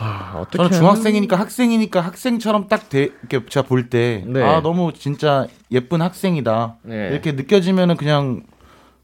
아, 0.00 0.34
어떻게 0.36 0.58
저는 0.58 0.70
하면- 0.70 0.78
중학생이니까 0.80 1.36
학생이니까 1.36 2.00
학생처럼 2.00 2.68
딱 2.68 2.88
돼, 2.88 3.08
이렇게 3.28 3.44
제가 3.48 3.66
볼 3.66 3.90
때, 3.90 4.22
네. 4.26 4.42
아, 4.44 4.60
너무 4.62 4.92
진짜 4.92 5.48
예쁜 5.72 6.00
학생이다. 6.02 6.76
네. 6.82 7.08
이렇게 7.10 7.32
느껴지면은 7.32 7.96
그냥, 7.96 8.42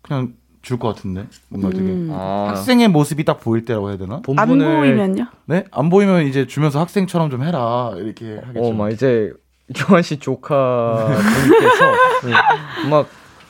그냥 0.02 0.34
줄 0.64 0.78
것 0.78 0.88
같은데. 0.96 1.26
뭔가 1.48 1.70
되게. 1.70 1.84
음. 1.90 2.08
아, 2.12 2.46
학생의 2.48 2.88
모습이 2.88 3.24
딱 3.24 3.38
보일 3.40 3.64
때라고 3.64 3.90
해야 3.90 3.98
되나? 3.98 4.16
안 4.16 4.22
본분을 4.22 4.76
보이면요? 4.80 5.26
네? 5.46 5.64
안 5.70 5.90
보이면 5.90 6.26
이제 6.26 6.46
주면서 6.46 6.80
학생처럼 6.80 7.30
좀 7.30 7.44
해라. 7.44 7.92
이렇게 7.96 8.40
하겠죠. 8.44 8.64
어, 8.66 8.72
막 8.72 8.90
이제 8.90 9.32
교환 9.74 10.02
씨 10.02 10.18
조카 10.18 11.06
분께서 11.06 12.88
막 12.90 13.08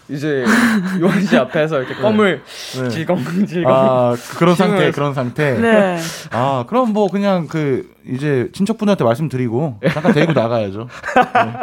이제 0.09 0.45
요한 1.01 1.23
씨 1.23 1.37
앞에서 1.37 1.79
이렇게 1.81 1.95
껌을 1.95 2.43
네. 2.83 2.89
질겅질겅 2.91 3.65
아 3.73 4.15
그런 4.39 4.55
상태 4.55 4.91
그런 4.91 5.15
상태. 5.15 5.53
네. 5.59 5.99
아 6.31 6.65
그럼 6.69 6.93
뭐 6.93 7.09
그냥 7.09 7.47
그 7.49 7.89
이제 8.07 8.49
친척분한테 8.53 9.03
말씀드리고 9.03 9.79
잠깐 9.93 10.13
데리고 10.13 10.33
나가야죠. 10.35 10.89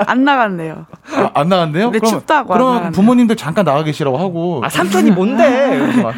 안 0.08 0.24
나갔네요. 0.24 0.86
아, 1.14 1.32
안 1.36 1.50
나간대요? 1.50 1.92
네, 1.92 2.00
그럼, 2.00 2.12
춥다고 2.20 2.54
안 2.56 2.60
그럼. 2.60 2.92
부모님들 2.92 3.36
잠깐 3.36 3.64
나가 3.64 3.84
계시라고 3.84 4.18
하고. 4.18 4.62
아 4.64 4.70
삼촌이 4.70 5.12
뭔데? 5.12 5.76
이러면서 5.76 6.02
막. 6.02 6.16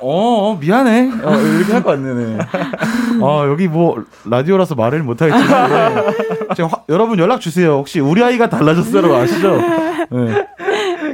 어, 0.00 0.50
어, 0.52 0.58
미안해. 0.60 1.10
어, 1.24 1.34
이렇게 1.40 1.72
할 1.72 1.82
것 1.82 1.90
같네. 2.00 2.14
네. 2.36 2.38
아 3.20 3.44
여기 3.48 3.66
뭐 3.66 4.04
라디오라서 4.24 4.76
말을 4.76 5.02
못 5.02 5.20
하겠지만 5.20 5.94
네. 5.96 6.68
여러분 6.88 7.18
연락 7.18 7.40
주세요. 7.40 7.72
혹시 7.78 7.98
우리 7.98 8.22
아이가 8.22 8.48
달라졌어라고 8.48 9.16
아시죠? 9.16 9.56
네. 10.10 10.46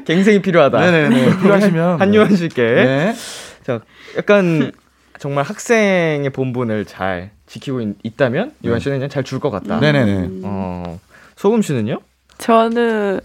갱생이 0.09 0.41
필요하다. 0.41 0.81
네네네. 0.81 1.39
필요하시면 1.39 2.01
한유한 2.01 2.35
씨께. 2.35 2.63
네. 2.63 3.15
자, 3.63 3.81
약간 4.17 4.73
정말 5.19 5.45
학생의 5.45 6.31
본분을 6.31 6.87
잘 6.87 7.31
지키고 7.47 7.83
있, 8.03 8.17
다면 8.17 8.53
유한 8.65 8.81
씨는 8.81 8.97
그냥 8.99 9.11
잘 9.11 9.23
줄 9.23 9.39
것 9.39 9.51
같다. 9.51 9.81
네네네. 9.81 10.41
어, 10.45 10.99
소금 11.37 11.61
씨는요? 11.61 11.99
저는 12.39 13.21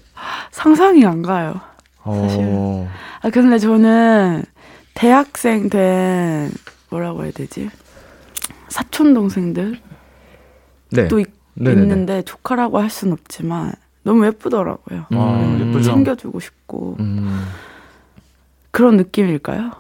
상상이 0.52 1.06
안 1.06 1.22
가요. 1.22 1.62
어, 2.04 2.92
아 3.22 3.30
근데 3.30 3.58
저는 3.60 4.44
대학생 4.94 5.70
된 5.70 6.52
뭐라고 6.90 7.24
해야 7.24 7.32
되지? 7.32 7.70
사촌 8.68 9.14
동생들 9.14 9.80
네. 10.92 11.08
또 11.08 11.20
있, 11.22 11.28
네네네. 11.54 11.82
있는데 11.84 12.22
조카라고 12.24 12.80
할 12.80 12.90
순 12.90 13.14
없지만 13.14 13.72
너무 14.04 14.26
예쁘더라고요. 14.28 15.06
아, 15.12 15.16
음. 15.16 15.68
예쁘죠. 15.70 15.92
챙겨주고 15.92 16.40
싶고 16.40 16.98
음, 17.00 17.46
그런 18.72 18.98
느낌일까요? 18.98 19.72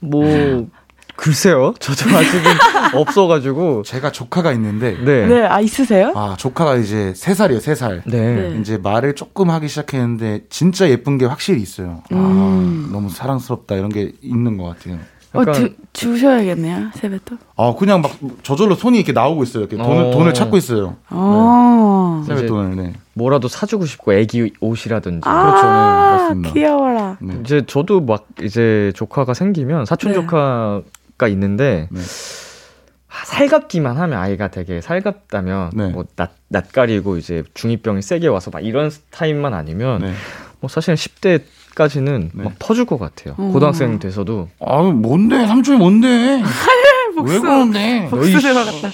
뭐 0.00 0.68
글쎄요. 1.16 1.74
저도 1.78 2.16
아직은 2.16 2.50
없어가지고. 2.94 3.82
제가 3.82 4.10
조카가 4.10 4.52
있는데 4.52 4.96
네. 5.04 5.26
네, 5.26 5.44
아 5.44 5.60
있으세요? 5.60 6.12
아 6.16 6.34
조카가 6.38 6.76
이제 6.76 7.12
세 7.14 7.34
살이에요, 7.34 7.60
세 7.60 7.74
살. 7.74 8.02
네. 8.06 8.34
네. 8.50 8.58
이제 8.60 8.78
말을 8.78 9.14
조금 9.14 9.50
하기 9.50 9.68
시작했는데 9.68 10.44
진짜 10.48 10.88
예쁜 10.88 11.18
게 11.18 11.26
확실히 11.26 11.60
있어요. 11.60 12.02
음. 12.12 12.86
아 12.88 12.92
너무 12.92 13.10
사랑스럽다 13.10 13.74
이런 13.74 13.90
게 13.90 14.12
있는 14.22 14.56
것 14.56 14.64
같아요. 14.64 14.98
어, 15.32 15.40
약간- 15.42 15.54
주, 15.54 15.74
주셔야겠네요, 15.92 16.90
세뱃돈. 16.94 17.38
아 17.56 17.74
그냥 17.78 18.00
막 18.00 18.10
저절로 18.42 18.74
손이 18.74 18.96
이렇게 18.98 19.12
나오고 19.12 19.42
있어요. 19.44 19.64
이렇게 19.64 19.76
돈을 19.76 20.04
어. 20.06 20.10
돈을 20.10 20.34
찾고 20.34 20.56
있어요. 20.56 20.96
어. 21.10 22.20
이제- 22.24 22.34
세뱃돈을 22.34 22.76
네. 22.76 22.92
뭐라도 23.14 23.46
사주고 23.48 23.86
싶고 23.86 24.12
애기 24.14 24.52
옷이라든지. 24.60 25.20
그렇죠. 25.20 25.62
네, 25.62 25.68
아, 25.68 26.18
맞습니다. 26.18 26.52
귀여워라. 26.52 27.16
네. 27.20 27.38
이제 27.44 27.62
저도 27.66 28.00
막 28.00 28.26
이제 28.42 28.92
조카가 28.96 29.34
생기면 29.34 29.84
사촌 29.86 30.12
네. 30.12 30.14
조카가 30.16 31.28
있는데 31.28 31.88
네. 31.90 32.00
아, 32.00 33.24
살갑기만 33.26 33.96
하면 33.96 34.18
아이가 34.18 34.48
되게 34.48 34.80
살갑다면 34.80 35.70
네. 35.74 35.88
뭐 35.90 36.04
낯, 36.16 36.32
낯가리고 36.48 37.16
이제 37.18 37.42
중이병이 37.54 38.02
세게 38.02 38.28
와서 38.28 38.50
막 38.52 38.64
이런 38.64 38.90
타입만 39.10 39.52
아니면 39.54 40.00
네. 40.00 40.12
뭐 40.60 40.68
사실은 40.68 40.94
10대 40.96 41.42
까지는 41.74 42.30
네. 42.34 42.44
막 42.44 42.54
퍼줄 42.58 42.84
것 42.84 42.98
같아요. 42.98 43.34
음. 43.38 43.52
고등학생 43.52 43.98
돼서도 43.98 44.48
아 44.60 44.82
뭔데 44.82 45.46
삼촌이 45.46 45.78
뭔데? 45.78 46.42
왜 47.24 47.38
그러는데? 47.38 48.08
복수 48.10 48.40
들어갔다. 48.40 48.88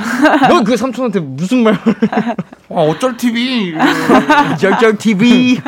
너 0.48 0.62
그 0.64 0.76
삼촌한테 0.76 1.20
무슨 1.20 1.62
말? 1.62 1.74
아 1.74 2.74
어쩔 2.74 3.16
TV. 3.16 3.74
열정 4.62 4.96
TV. 4.96 5.58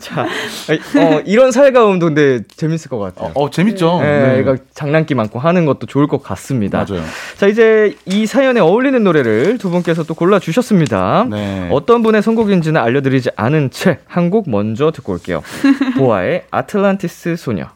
자, 0.00 0.22
어, 0.22 1.20
이런 1.24 1.50
살가움도 1.52 2.06
근데 2.06 2.40
재밌을 2.56 2.88
것 2.90 2.98
같아요. 2.98 3.32
어 3.34 3.50
재밌죠. 3.50 4.00
네, 4.00 4.38
애가 4.40 4.56
장난기 4.74 5.14
많고 5.14 5.38
하는 5.38 5.64
것도 5.66 5.86
좋을 5.86 6.06
것 6.06 6.22
같습니다. 6.22 6.84
맞아요. 6.88 7.02
자, 7.36 7.46
이제 7.46 7.96
이 8.06 8.26
사연에 8.26 8.60
어울리는 8.60 9.02
노래를 9.02 9.58
두 9.58 9.70
분께서 9.70 10.02
또 10.04 10.14
골라 10.14 10.38
주셨습니다. 10.38 11.26
네. 11.30 11.68
어떤 11.70 12.02
분의 12.02 12.22
선곡인지는 12.22 12.80
알려드리지 12.80 13.30
않은 13.36 13.70
채 13.70 13.98
한 14.08 14.30
곡 14.30 14.48
먼저 14.48 14.90
듣고 14.90 15.12
올게요. 15.12 15.42
보아의 15.98 16.44
아틀란티스 16.50 17.36
소녀. 17.36 17.66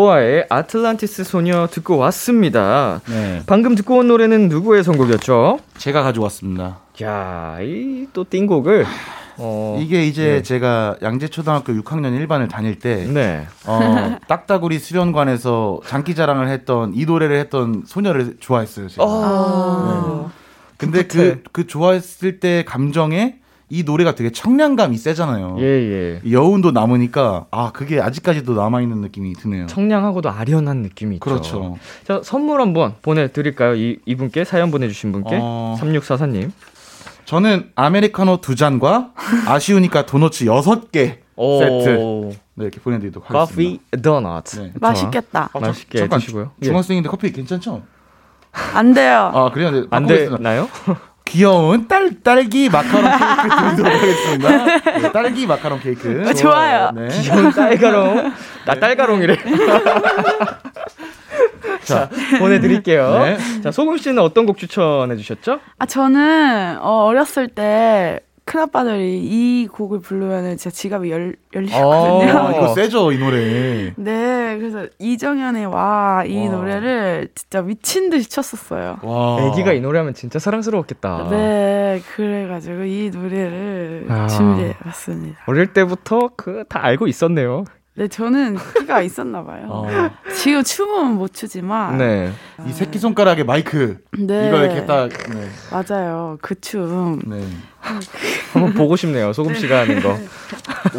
보아의 0.00 0.44
아틀란티스 0.50 1.24
소녀 1.24 1.66
듣고 1.68 1.96
왔습니다. 1.96 3.00
네. 3.08 3.42
방금 3.46 3.74
듣고 3.74 3.96
온 3.96 4.08
노래는 4.08 4.50
누구의 4.50 4.84
선곡이었죠? 4.84 5.58
제가 5.78 6.02
가져왔습니다. 6.02 6.80
야, 7.02 7.56
이 7.62 8.06
또 8.12 8.26
띵곡을 8.28 8.84
어, 9.38 9.78
이게 9.80 10.04
이제 10.06 10.24
네. 10.24 10.42
제가 10.42 10.96
양재초등학교 11.00 11.72
6학년 11.72 12.26
1반을 12.26 12.50
다닐 12.50 12.78
때 12.78 13.06
네. 13.06 13.46
어, 13.66 14.18
딱따구리 14.28 14.78
수련관에서 14.80 15.80
장기자랑을 15.86 16.48
했던 16.48 16.92
이 16.94 17.06
노래를 17.06 17.38
했던 17.38 17.82
소녀를 17.86 18.36
좋아했어요. 18.38 18.88
제가. 18.88 19.02
어. 19.02 20.30
근데 20.76 21.06
그, 21.06 21.42
그 21.52 21.66
좋아했을 21.66 22.38
때 22.38 22.64
감정에 22.66 23.36
이 23.68 23.82
노래가 23.82 24.14
되게 24.14 24.30
청량감이 24.30 24.96
세잖아요. 24.96 25.56
예, 25.58 25.64
예. 25.64 26.30
여운도 26.30 26.70
남으니까 26.70 27.46
아 27.50 27.72
그게 27.72 28.00
아직까지도 28.00 28.54
남아 28.54 28.80
있는 28.80 29.00
느낌이 29.00 29.32
드네요. 29.34 29.66
청량하고도 29.66 30.30
아련한 30.30 30.78
느낌이 30.78 31.16
있죠. 31.16 31.24
그렇죠. 31.24 31.76
자, 32.04 32.20
선물 32.22 32.60
한번 32.60 32.94
보내드릴까요? 33.02 33.74
이, 33.74 33.98
이분께 34.06 34.44
사연 34.44 34.70
보내주신 34.70 35.10
분께 35.10 35.38
어. 35.40 35.76
3644님. 35.80 36.52
저는 37.24 37.70
아메리카노 37.74 38.40
두 38.40 38.54
잔과 38.54 39.10
아쉬우니까 39.48 40.06
도너츠 40.06 40.46
여섯 40.46 40.92
개 40.92 41.18
세트 41.36 42.36
네, 42.54 42.64
이렇게 42.64 42.80
보내드리도록 42.80 43.28
하겠습니다. 43.28 43.82
커피 43.92 44.00
도넛. 44.00 44.44
네. 44.58 44.72
맛있겠다. 44.80 45.50
아, 45.52 45.58
맛있게 45.58 45.98
잠깐, 45.98 46.20
드시고요. 46.20 46.52
예. 46.62 46.66
중학생인데 46.66 47.08
커피 47.08 47.32
괜찮죠? 47.32 47.82
안 48.74 48.94
돼요. 48.94 49.30
아 49.34 49.50
그래요? 49.50 49.70
네, 49.72 49.84
안. 49.90 50.06
되나요? 50.06 50.68
귀여운 51.26 51.86
딸 51.88 52.10
딸기 52.22 52.68
마카롱 52.70 53.02
케이크 53.02 53.76
드리도록 53.76 53.92
하겠습니다. 53.92 54.80
네, 54.98 55.12
딸기 55.12 55.46
마카롱 55.46 55.80
케이크. 55.80 56.24
어, 56.26 56.32
좋아요. 56.32 56.90
네. 56.94 57.08
귀여운 57.08 57.52
딸가롱. 57.52 58.32
나 58.64 58.74
딸가롱이래. 58.74 59.36
자, 61.84 62.08
보내드릴게요. 62.38 63.18
네. 63.20 63.38
자, 63.62 63.70
소금 63.70 63.98
씨는 63.98 64.18
어떤 64.20 64.46
곡 64.46 64.56
추천해 64.56 65.14
주셨죠? 65.16 65.60
아 65.78 65.86
저는 65.86 66.78
어, 66.80 67.04
어렸을 67.04 67.48
때 67.48 68.20
큰아빠들이 68.46 69.18
이 69.24 69.66
곡을 69.66 69.98
부르면 70.00 70.56
진짜 70.56 70.70
지갑이 70.70 71.10
열, 71.10 71.34
열리셨거든요. 71.52 72.32
아, 72.38 72.50
이거 72.52 72.74
세죠 72.74 73.10
이 73.12 73.18
노래. 73.18 73.92
네, 73.96 74.56
그래서 74.58 74.86
이정현의 75.00 75.66
와 75.66 76.22
이 76.26 76.46
와. 76.46 76.54
노래를 76.54 77.28
진짜 77.34 77.60
미친 77.62 78.08
듯이 78.08 78.30
쳤었어요. 78.30 78.98
와. 79.02 79.38
애기가 79.50 79.72
이 79.72 79.80
노래하면 79.80 80.14
진짜 80.14 80.38
사랑스러웠겠다. 80.38 81.28
네, 81.30 82.00
그래가지고 82.14 82.84
이 82.84 83.10
노래를 83.12 84.06
아. 84.08 84.28
준비해봤습니다. 84.28 85.40
어릴 85.46 85.72
때부터 85.72 86.30
그 86.36 86.64
다 86.68 86.84
알고 86.84 87.06
있었네요. 87.08 87.64
네, 87.98 88.08
저는 88.08 88.58
끼가 88.78 89.00
있었나 89.00 89.42
봐요. 89.42 89.64
어, 89.70 89.86
지금 90.34 90.62
춤은 90.62 91.12
못 91.12 91.32
추지만, 91.32 91.96
네. 91.96 92.30
이 92.66 92.72
새끼 92.72 92.98
손가락에 92.98 93.42
마이크 93.42 93.96
네, 94.18 94.48
이거 94.48 94.58
이렇게 94.58 94.84
딱. 94.84 95.08
네. 95.08 95.48
맞아요. 95.70 96.36
그 96.42 96.60
춤. 96.60 97.22
네. 97.24 97.40
한번 98.52 98.74
보고 98.74 98.96
싶네요. 98.96 99.32
소금 99.32 99.54
씨가 99.54 99.80
하는 99.80 100.02
거. 100.02 100.10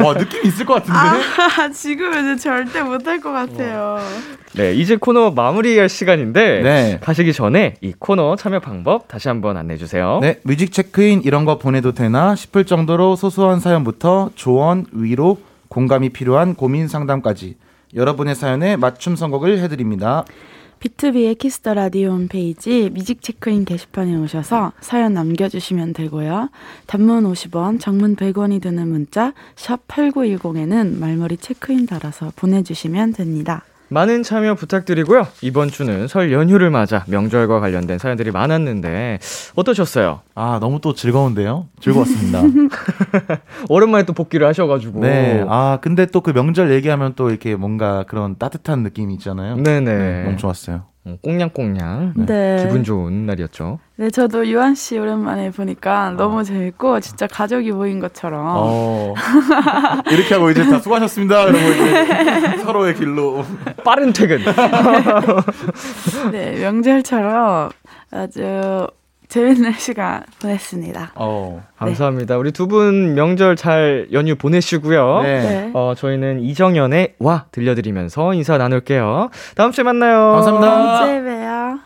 와 0.03 0.13
느낌 0.15 0.43
있을 0.45 0.65
것 0.65 0.75
같은데. 0.75 0.97
아, 0.97 1.69
지금은 1.69 2.37
절대 2.37 2.81
못할 2.81 3.19
것 3.19 3.31
같아요. 3.31 3.99
네, 4.55 4.73
이제 4.73 4.95
코너 4.95 5.29
마무리할 5.29 5.89
시간인데 5.89 6.61
네. 6.61 6.99
가시기 7.03 7.31
전에 7.31 7.75
이 7.81 7.93
코너 7.97 8.35
참여 8.35 8.59
방법 8.59 9.07
다시 9.07 9.27
한번 9.27 9.57
안내해 9.57 9.77
주세요. 9.77 10.17
네, 10.21 10.39
뮤직 10.43 10.71
체크인 10.71 11.21
이런 11.23 11.45
거 11.45 11.59
보내도 11.59 11.91
되나 11.91 12.35
싶을 12.35 12.65
정도로 12.65 13.15
소소한 13.15 13.59
사연부터 13.59 14.31
조언, 14.35 14.85
위로, 14.91 15.37
공감이 15.69 16.09
필요한 16.09 16.55
고민 16.55 16.87
상담까지 16.87 17.55
여러분의 17.95 18.35
사연에 18.35 18.75
맞춤 18.75 19.15
선곡을 19.15 19.59
해드립니다. 19.59 20.25
비투비의 20.79 21.35
Kiss 21.35 21.57
the 21.57 21.73
Radio 21.73 22.11
홈페이지 22.11 22.89
뮤직 22.93 23.21
체크인 23.21 23.65
게시판에 23.65 24.15
오셔서 24.15 24.73
사연 24.79 25.13
남겨주시면 25.13 25.93
되고요. 25.93 26.49
단문 26.85 27.23
50원, 27.23 27.79
장문 27.79 28.15
100원이 28.15 28.61
드는 28.61 28.87
문자 28.87 29.33
샵 29.55 29.87
8910에는 29.87 30.99
말머리 30.99 31.37
체크인 31.37 31.87
달아서 31.87 32.31
보내주시면 32.35 33.13
됩니다. 33.13 33.63
많은 33.89 34.23
참여 34.23 34.55
부탁드리고요. 34.55 35.27
이번 35.41 35.69
주는 35.69 36.07
설 36.07 36.31
연휴를 36.31 36.69
맞아 36.69 37.03
명절과 37.07 37.59
관련된 37.61 37.97
사연들이 37.99 38.31
많았는데 38.31 39.19
어떠셨어요? 39.55 40.21
아, 40.35 40.57
너무 40.59 40.81
또 40.81 40.93
즐거운데요? 40.93 41.67
즐거웠습니다. 41.79 42.41
오랜만에 43.69 44.03
또 44.05 44.13
복귀를 44.13 44.45
하셔가지고. 44.47 44.99
네. 45.01 45.43
아, 45.47 45.79
근데 45.81 46.05
또 46.05 46.21
그 46.27 46.31
명절 46.33 46.73
얘기하면 46.73 47.13
또 47.15 47.29
이렇게 47.29 47.55
뭔가 47.55 48.03
그런 48.03 48.35
따뜻한 48.37 48.83
느낌이 48.83 49.13
있잖아요. 49.13 49.55
네네. 49.55 49.81
네, 49.97 50.23
너무 50.25 50.35
좋았어요. 50.35 50.83
어, 51.07 51.17
꽁냥꽁냥. 51.21 52.13
네. 52.17 52.25
네. 52.25 52.63
기분 52.65 52.83
좋은 52.83 53.25
날이었죠. 53.25 53.79
네, 53.95 54.09
저도 54.09 54.45
유한 54.47 54.75
씨 54.75 54.97
오랜만에 54.97 55.51
보니까 55.51 56.11
너무 56.11 56.43
재밌고 56.43 56.99
진짜 56.99 57.25
가족이 57.27 57.71
모인 57.71 57.99
것처럼. 57.99 58.43
어. 58.45 59.13
이렇게 60.11 60.35
하고 60.35 60.51
이제 60.51 60.63
다 60.65 60.79
수고하셨습니다. 60.79 61.43
이러고 61.45 61.57
이제 61.57 62.57
서로의 62.63 62.95
길로. 62.95 63.43
빠른 63.83 64.11
퇴근. 64.11 64.39
네, 66.31 66.59
명절처럼 66.59 67.69
아주 68.11 68.87
재밌는 69.29 69.73
시간 69.79 70.23
보냈습니다. 70.41 71.11
어. 71.15 71.61
감사합니다. 71.77 72.37
우리 72.37 72.51
두 72.51 72.67
분 72.67 73.13
명절 73.15 73.55
잘 73.55 74.07
연휴 74.11 74.35
보내시고요. 74.35 75.21
네. 75.23 75.41
네. 75.41 75.71
어, 75.73 75.93
저희는 75.95 76.41
이정연의 76.41 77.15
와 77.19 77.45
들려드리면서 77.51 78.33
인사 78.33 78.57
나눌게요. 78.57 79.29
다음 79.55 79.71
주에 79.71 79.83
만나요. 79.83 80.31
감사합니다. 80.33 81.01
언제 81.01 81.21
봬요? 81.23 81.79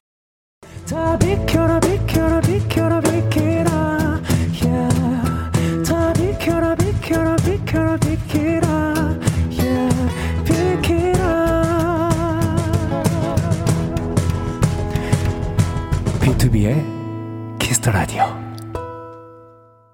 다 0.89 1.17
비켜라 1.19 1.80
비켜라 1.80 2.41
비켜라 2.41 2.99
비켜라 2.99 4.19
yeah. 4.62 5.84
다 5.88 6.13
비켜라 6.13 6.75
비켜라 6.75 7.36
비켜라 7.38 7.97
비켜라 7.97 9.17
yeah. 9.58 9.95
비켜라 10.43 11.21
B2B의 16.19 17.01
키스터 17.72 17.92
라디오 17.92 18.26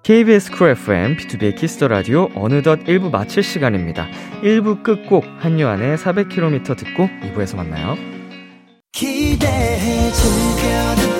KBS 0.02 0.50
쿨 0.50 0.70
FM, 0.72 1.16
B2B의 1.16 1.56
키스터 1.56 1.88
라디오 1.88 2.28
어느덧 2.34 2.80
1부 2.86 3.12
마칠 3.12 3.44
시간입니다. 3.44 4.08
1부 4.42 4.82
끝곡 4.82 5.24
한유한의 5.38 5.98
400km 5.98 6.76
듣고 6.76 7.08
2부에서 7.22 7.56
만나요. 7.56 7.96
기대해 8.92 10.12
즐겨 10.12 11.16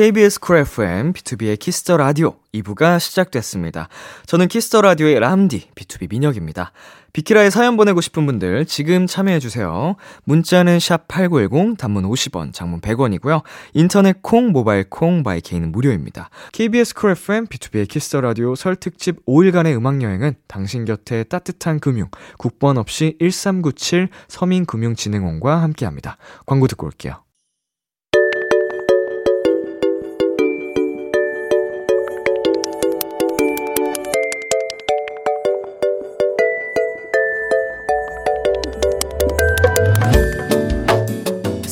KBS 0.00 0.40
쿨 0.40 0.56
FM, 0.56 1.12
B2B의 1.12 1.58
키스터 1.58 1.98
라디오 1.98 2.36
2부가 2.54 2.98
시작됐습니다. 2.98 3.90
저는 4.24 4.48
키스터 4.48 4.80
라디오의 4.80 5.20
람디, 5.20 5.72
B2B 5.74 6.08
민혁입니다. 6.08 6.72
비키라에 7.12 7.50
사연 7.50 7.76
보내고 7.76 8.00
싶은 8.00 8.24
분들 8.24 8.64
지금 8.64 9.06
참여해주세요. 9.06 9.96
문자는 10.24 10.78
샵8910, 10.78 11.76
단문 11.76 12.04
50원, 12.04 12.54
장문 12.54 12.80
100원이고요. 12.80 13.42
인터넷 13.74 14.22
콩, 14.22 14.52
모바일 14.52 14.88
콩, 14.88 15.20
마이케이는 15.22 15.70
무료입니다. 15.70 16.30
KBS 16.52 16.94
쿨 16.94 17.10
FM, 17.10 17.48
B2B의 17.48 17.86
키스터 17.86 18.22
라디오 18.22 18.54
설 18.54 18.76
특집 18.76 19.22
5일간의 19.26 19.76
음악여행은 19.76 20.36
당신 20.48 20.86
곁에 20.86 21.24
따뜻한 21.24 21.78
금융, 21.78 22.08
국번 22.38 22.78
없이 22.78 23.18
1397 23.20 24.08
서민금융진흥원과 24.28 25.60
함께합니다. 25.60 26.16
광고 26.46 26.68
듣고 26.68 26.86
올게요. 26.86 27.22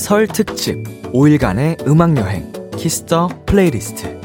설 0.08 0.26
특집 0.26 0.82
5일간의 1.12 1.86
음악 1.86 2.16
여행 2.16 2.50
키스터 2.78 3.28
플레이리스트 3.44 4.18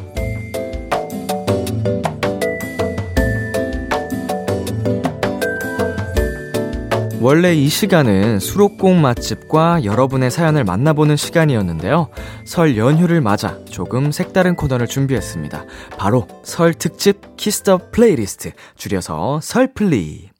원래 7.19 7.53
이 7.53 7.67
시간은 7.67 8.39
수록곡 8.39 8.95
맛집과 8.95 9.83
여러분의 9.83 10.31
사연을 10.31 10.63
만나보는 10.63 11.17
시간이었는데요. 11.17 12.07
설 12.45 12.77
연휴를 12.77 13.19
맞아 13.19 13.59
조금 13.65 14.13
색다른 14.13 14.55
코너를 14.55 14.87
준비했습니다. 14.87 15.65
바로 15.97 16.29
설 16.43 16.73
특집 16.73 17.35
Kiss 17.35 17.67
the 17.67 17.91
Playlist, 17.91 18.51
줄여서 18.77 19.41
설플리. 19.41 20.32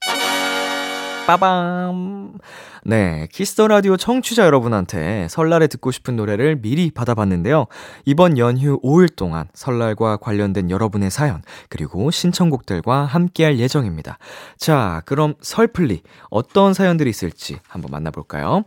빠밤. 1.25 2.38
네, 2.83 3.27
Kiss 3.32 3.53
the 3.53 3.69
Radio 3.69 3.95
청취자 3.95 4.45
여러분한테 4.45 5.27
설날에 5.29 5.67
듣고 5.67 5.91
싶은 5.91 6.17
노래를 6.17 6.62
미리 6.62 6.91
받아봤는데요. 6.91 7.67
이번 8.03 8.38
연휴 8.38 8.77
5일 8.81 9.15
동안 9.15 9.47
설날과 9.53 10.17
관련된 10.17 10.69
여러분의 10.69 11.09
사연, 11.09 11.41
그리고 11.69 12.12
신청곡들과 12.12 13.05
함께할 13.05 13.57
예정입니다. 13.57 14.17
자, 14.57 15.01
그럼 15.05 15.36
설플리, 15.41 16.01
어떤 16.29 16.73
사연들이 16.73 17.09
있을지 17.09 17.59
한번 17.69 17.91
만나볼까요? 17.91 18.65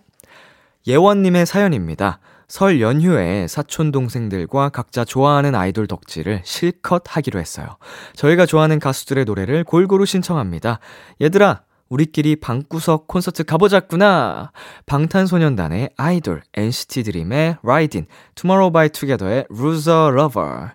예원님의 0.86 1.44
사연입니다. 1.44 2.20
설 2.48 2.80
연휴에 2.80 3.48
사촌 3.48 3.90
동생들과 3.90 4.70
각자 4.70 5.04
좋아하는 5.04 5.54
아이돌 5.54 5.88
덕질을 5.88 6.42
실컷 6.44 7.02
하기로 7.06 7.38
했어요. 7.38 7.76
저희가 8.14 8.46
좋아하는 8.46 8.78
가수들의 8.78 9.24
노래를 9.24 9.64
골고루 9.64 10.06
신청합니다. 10.06 10.78
얘들아, 11.20 11.62
우리끼리 11.88 12.36
방구석 12.36 13.06
콘서트 13.06 13.44
가보자꾸나. 13.44 14.52
방탄소년단의 14.86 15.90
아이돌, 15.96 16.42
NCT 16.54 17.04
드림의 17.04 17.58
Riding, 17.62 18.08
Tomorrow 18.34 18.72
by 18.72 18.88
Together의 18.88 19.46
Loser 19.50 20.18
Lover. 20.18 20.70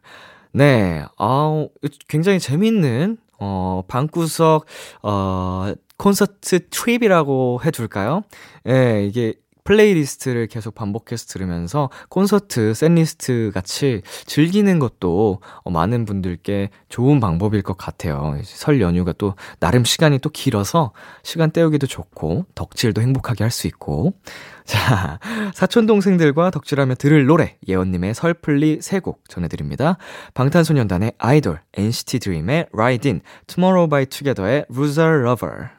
네, 0.53 1.05
아우, 1.17 1.69
굉장히 2.07 2.39
재밌는, 2.39 3.17
어, 3.39 3.83
방구석, 3.87 4.65
어, 5.03 5.73
콘서트 5.97 6.67
trip이라고 6.69 7.61
해둘까요? 7.63 8.23
예, 8.67 9.05
이게 9.05 9.35
playlist를 9.71 10.47
계속 10.47 10.75
반복해서 10.75 11.27
들으면서 11.27 11.89
콘서트 12.09 12.73
setlist 12.73 13.51
같이 13.53 14.01
즐기는 14.25 14.79
것도 14.79 15.39
어, 15.63 15.71
많은 15.71 16.03
분들께 16.03 16.69
좋은 16.89 17.21
방법일 17.21 17.61
것 17.61 17.77
같아요. 17.77 18.37
설 18.43 18.81
연휴가 18.81 19.13
또 19.13 19.35
나름 19.61 19.85
시간이 19.85 20.19
또 20.19 20.29
길어서 20.29 20.91
시간 21.23 21.51
때우기도 21.51 21.87
좋고 21.87 22.47
덕질도 22.53 23.01
행복하게 23.01 23.45
할 23.45 23.51
수 23.51 23.67
있고 23.67 24.13
자 24.63 25.19
사촌 25.53 25.85
동생들과 25.85 26.51
덕질하며 26.51 26.95
들을 26.95 27.25
노래 27.25 27.57
예원님의 27.67 28.13
설플리 28.13 28.79
세 28.81 28.99
곡 29.01 29.27
전해드립니다. 29.29 29.97
방탄소년단의 30.33 31.13
아이돌, 31.17 31.59
NCT 31.73 32.19
드림의 32.19 32.67
Ridin', 32.73 33.21
Tomorrow 33.47 33.89
by 33.89 34.05
Together의 34.05 34.65
Loser 34.69 35.25
Lover. 35.25 35.69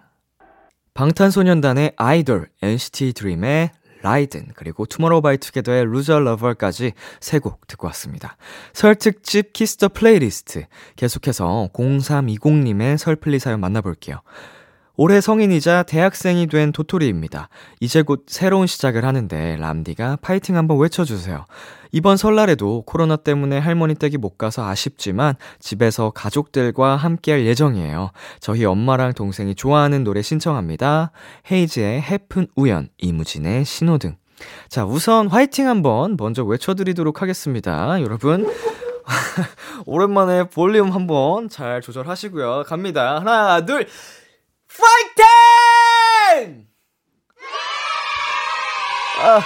방탄소년단의 0.94 1.92
아이돌, 1.96 2.48
NCT 2.60 3.14
드림의 3.14 3.70
Ridin', 4.02 4.48
그리고 4.54 4.86
투모로우 4.86 5.22
바이 5.22 5.38
투게더의 5.38 5.84
Loser 5.86 6.20
Lover까지 6.20 6.92
세 7.20 7.38
곡 7.38 7.66
듣고 7.66 7.86
왔습니다. 7.88 8.36
설 8.72 8.94
특집 8.94 9.52
Kiss 9.52 9.73
the 9.73 9.88
Playlist. 9.88 10.66
계속해서 10.96 11.70
0320님의 11.72 12.98
설플리 12.98 13.38
사연 13.38 13.60
만나볼게요. 13.60 14.20
올해 14.96 15.20
성인이자 15.20 15.84
대학생이 15.84 16.46
된 16.48 16.70
도토리입니다. 16.70 17.48
이제 17.80 18.02
곧 18.02 18.26
새로운 18.28 18.66
시작을 18.66 19.04
하는데 19.04 19.56
람디가 19.56 20.18
파이팅 20.20 20.56
한번 20.56 20.78
외쳐주세요. 20.78 21.46
이번 21.92 22.16
설날에도 22.16 22.82
코로나 22.86 23.16
때문에 23.16 23.58
할머니 23.58 23.94
댁이 23.94 24.16
못 24.16 24.38
가서 24.38 24.66
아쉽지만 24.66 25.34
집에서 25.60 26.10
가족들과 26.10 26.96
함께 26.96 27.32
할 27.32 27.46
예정이에요. 27.46 28.12
저희 28.40 28.64
엄마랑 28.64 29.12
동생이 29.12 29.54
좋아하는 29.54 30.02
노래 30.02 30.22
신청합니다. 30.22 31.12
헤이즈의 31.50 32.00
해픈 32.00 32.46
우연, 32.56 32.88
이무진의 32.96 33.66
신호등. 33.66 34.16
자, 34.70 34.86
우선 34.86 35.28
화이팅 35.28 35.68
한번 35.68 36.16
먼저 36.18 36.42
외쳐드리도록 36.42 37.20
하겠습니다. 37.20 38.00
여러분. 38.00 38.50
오랜만에 39.84 40.44
볼륨 40.44 40.92
한번 40.92 41.50
잘 41.50 41.82
조절하시고요. 41.82 42.64
갑니다. 42.66 43.16
하나, 43.16 43.64
둘, 43.66 43.86
파이팅! 46.38 46.66
아, 49.20 49.40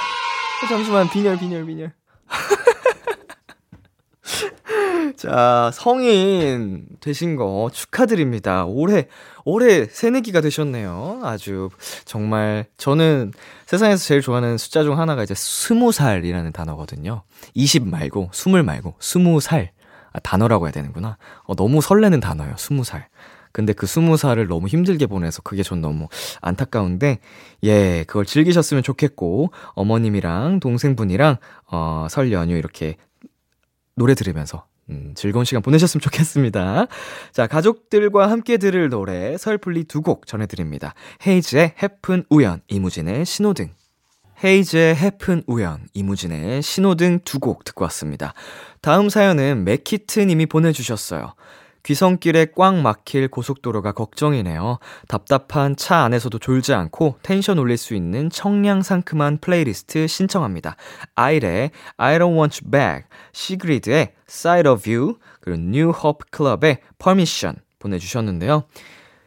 잠시만, 0.69 1.09
빈혈, 1.11 1.39
빈혈, 1.39 1.67
빈혈. 1.67 1.93
자, 5.17 5.71
성인 5.73 6.87
되신 7.01 7.37
거 7.37 7.71
축하드립니다. 7.73 8.65
올해, 8.67 9.09
올해 9.45 9.87
새내기가 9.87 10.41
되셨네요. 10.41 11.21
아주, 11.23 11.71
정말, 12.05 12.67
저는 12.77 13.33
세상에서 13.67 14.05
제일 14.05 14.21
좋아하는 14.21 14.59
숫자 14.59 14.83
중 14.83 14.99
하나가 14.99 15.23
이제 15.23 15.35
스무 15.35 15.93
살이라는 15.93 16.53
단어거든요. 16.53 17.23
20 17.55 17.89
말고, 17.89 18.31
20 18.33 18.65
말고, 18.65 18.95
스무 19.01 19.41
살. 19.41 19.73
아, 20.13 20.19
단어라고 20.21 20.67
해야 20.67 20.73
되는구나. 20.73 21.19
어, 21.45 21.55
너무 21.55 21.81
설레는 21.81 22.21
단어예요, 22.21 22.55
스무 22.57 22.85
살. 22.85 23.09
근데 23.57 23.73
그 23.73 23.87
스무 23.87 24.19
살을 24.19 24.49
너무 24.49 24.67
힘들게 24.69 25.07
보내서 25.07 25.41
그게 25.41 25.63
전 25.63 25.81
너무 25.81 26.09
안타까운데, 26.43 27.21
예, 27.65 28.05
그걸 28.07 28.27
즐기셨으면 28.27 28.83
좋겠고, 28.83 29.51
어머님이랑 29.75 30.61
동생분이랑, 30.61 31.39
어, 31.73 32.07
설 32.11 32.33
연휴 32.33 32.55
이렇게 32.55 32.97
노래 33.95 34.15
들으면서 34.15 34.67
음, 34.91 35.15
즐거운 35.17 35.47
시간 35.47 35.63
보내셨으면 35.63 36.03
좋겠습니다. 36.03 36.87
자, 37.33 37.47
가족들과 37.47 38.31
함께 38.31 38.59
들을 38.59 38.91
노래 38.91 39.39
설플리 39.39 39.85
두 39.85 40.03
곡 40.03 40.27
전해드립니다. 40.27 40.93
헤이즈의 41.27 41.73
해픈 41.83 42.25
우연, 42.29 42.61
이무진의 42.69 43.25
신호등. 43.25 43.71
헤이즈의 44.45 44.95
해픈 44.97 45.43
우연, 45.47 45.89
이무진의 45.95 46.61
신호등 46.61 47.21
두 47.25 47.41
곡 47.41 47.65
듣고 47.65 47.85
왔습니다. 47.85 48.35
다음 48.83 49.09
사연은 49.09 49.65
맥키트 49.65 50.21
님이 50.21 50.45
보내주셨어요. 50.45 51.33
귀성길에 51.87 52.49
꽉 52.57 52.75
막힐 52.75 53.29
고속도로가 53.29 53.93
걱정이네요. 53.93 54.81
답답한 55.07 55.77
차 55.77 55.99
안에서도 55.99 56.37
졸지 56.41 56.75
않고 56.75 57.19
텐션 57.23 57.61
올릴 57.61 57.77
수 57.77 57.95
있는 57.95 58.29
청량 58.29 58.83
상큼한 58.83 59.39
플레이리스트 59.39 60.09
신청합니다. 60.09 60.75
아이의 61.15 61.71
I 61.97 62.19
don't 62.19 62.37
want 62.37 62.61
you 62.61 62.71
back, 62.73 63.05
시그리드의 63.33 64.15
Sight 64.29 64.69
of 64.69 64.91
You, 64.91 65.19
그리고 65.41 65.61
New 65.63 65.91
Hope 65.91 66.27
Club의 66.37 66.79
Permission 66.99 67.61
보내주셨는데요. 67.79 68.65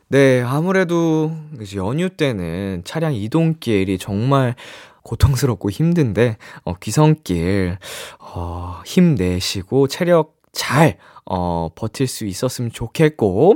네, 0.10 0.42
아무래도 0.42 1.32
연휴 1.76 2.10
때는 2.10 2.82
차량 2.84 3.14
이동길이 3.14 3.98
정말 3.98 4.56
고통스럽고 5.04 5.70
힘든데, 5.70 6.38
어, 6.66 6.74
귀성길, 6.74 7.78
어, 8.20 8.82
힘내시고 8.86 9.88
체력 9.88 10.36
잘, 10.52 10.98
어, 11.26 11.70
버틸 11.76 12.08
수 12.08 12.26
있었으면 12.26 12.72
좋겠고, 12.72 13.56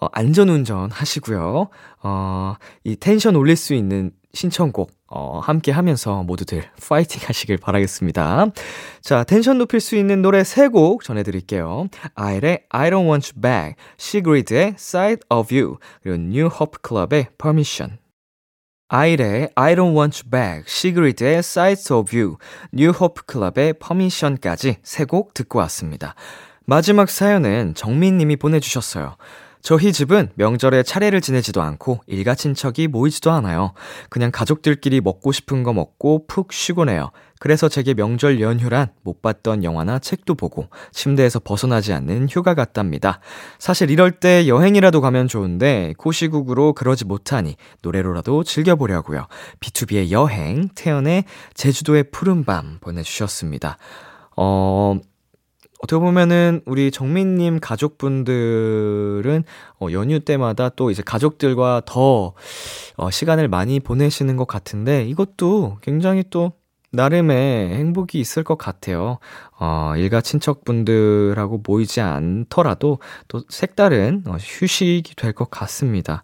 어, 0.00 0.06
안전운전 0.12 0.90
하시고요. 0.90 1.68
어, 2.02 2.54
이 2.84 2.96
텐션 2.96 3.36
올릴 3.36 3.56
수 3.56 3.74
있는 3.74 4.12
신청곡, 4.32 4.90
어, 5.06 5.38
함께 5.38 5.70
하면서 5.70 6.24
모두들 6.24 6.64
파이팅 6.88 7.20
하시길 7.24 7.58
바라겠습니다. 7.58 8.46
자, 9.00 9.22
텐션 9.22 9.58
높일 9.58 9.78
수 9.78 9.94
있는 9.94 10.22
노래 10.22 10.42
세곡 10.42 11.04
전해드릴게요. 11.04 11.86
아일의 12.16 12.64
I 12.68 12.90
don't 12.90 13.08
want 13.08 13.32
you 13.32 13.40
back, 13.40 13.76
시그리드의 13.96 14.74
Sight 14.76 15.22
of 15.30 15.54
You, 15.54 15.76
그리고 16.02 16.18
New 16.18 16.46
Hope 16.46 16.78
Club의 16.86 17.28
Permission. 17.38 17.98
아일의 18.88 19.50
I 19.54 19.74
don't 19.76 19.96
want 19.96 20.22
you 20.24 20.30
back, 20.30 20.64
시그리드의 20.66 21.38
Sight 21.38 21.92
of 21.92 22.14
You, 22.14 22.36
New 22.72 22.90
Hope 22.90 23.22
Club의 23.30 23.74
Permission까지 23.74 24.78
세곡 24.82 25.32
듣고 25.34 25.60
왔습니다. 25.60 26.14
마지막 26.66 27.10
사연은 27.10 27.74
정민님이 27.74 28.36
보내주셨어요. 28.36 29.16
저희 29.60 29.94
집은 29.94 30.28
명절에 30.34 30.82
차례를 30.82 31.22
지내지도 31.22 31.62
않고 31.62 32.00
일가 32.06 32.34
친척이 32.34 32.86
모이지도 32.86 33.30
않아요. 33.30 33.72
그냥 34.10 34.30
가족들끼리 34.30 35.00
먹고 35.00 35.32
싶은 35.32 35.62
거 35.62 35.72
먹고 35.72 36.26
푹 36.26 36.52
쉬곤 36.52 36.90
해요. 36.90 37.10
그래서 37.40 37.70
제게 37.70 37.94
명절 37.94 38.42
연휴란 38.42 38.88
못 39.02 39.22
봤던 39.22 39.64
영화나 39.64 39.98
책도 39.98 40.34
보고 40.34 40.68
침대에서 40.92 41.38
벗어나지 41.38 41.94
않는 41.94 42.28
휴가 42.30 42.52
같답니다. 42.52 43.20
사실 43.58 43.90
이럴 43.90 44.12
때 44.12 44.46
여행이라도 44.48 45.00
가면 45.00 45.28
좋은데 45.28 45.94
고시국으로 45.96 46.74
그러지 46.74 47.06
못하니 47.06 47.56
노래로라도 47.80 48.44
즐겨보려고요. 48.44 49.26
B2B의 49.60 50.10
여행, 50.10 50.68
태연의 50.74 51.24
제주도의 51.54 52.04
푸른 52.12 52.44
밤 52.44 52.78
보내주셨습니다. 52.80 53.78
어, 54.36 54.98
어떻게 55.84 56.00
보면은 56.00 56.62
우리 56.64 56.90
정민님 56.90 57.60
가족분들은 57.60 59.44
어, 59.80 59.88
연휴 59.92 60.18
때마다 60.20 60.70
또 60.70 60.90
이제 60.90 61.02
가족들과 61.04 61.82
더 61.84 62.32
어, 62.96 63.10
시간을 63.10 63.48
많이 63.48 63.80
보내시는 63.80 64.38
것 64.38 64.46
같은데 64.46 65.04
이것도 65.04 65.76
굉장히 65.82 66.24
또 66.30 66.52
나름의 66.92 67.74
행복이 67.74 68.18
있을 68.18 68.44
것 68.44 68.56
같아요. 68.56 69.18
어, 69.60 69.92
일가 69.98 70.22
친척분들하고 70.22 71.60
모이지 71.66 72.00
않더라도 72.00 72.98
또 73.28 73.42
색다른 73.50 74.22
어, 74.26 74.36
휴식이 74.40 75.16
될 75.16 75.34
것 75.34 75.50
같습니다. 75.50 76.22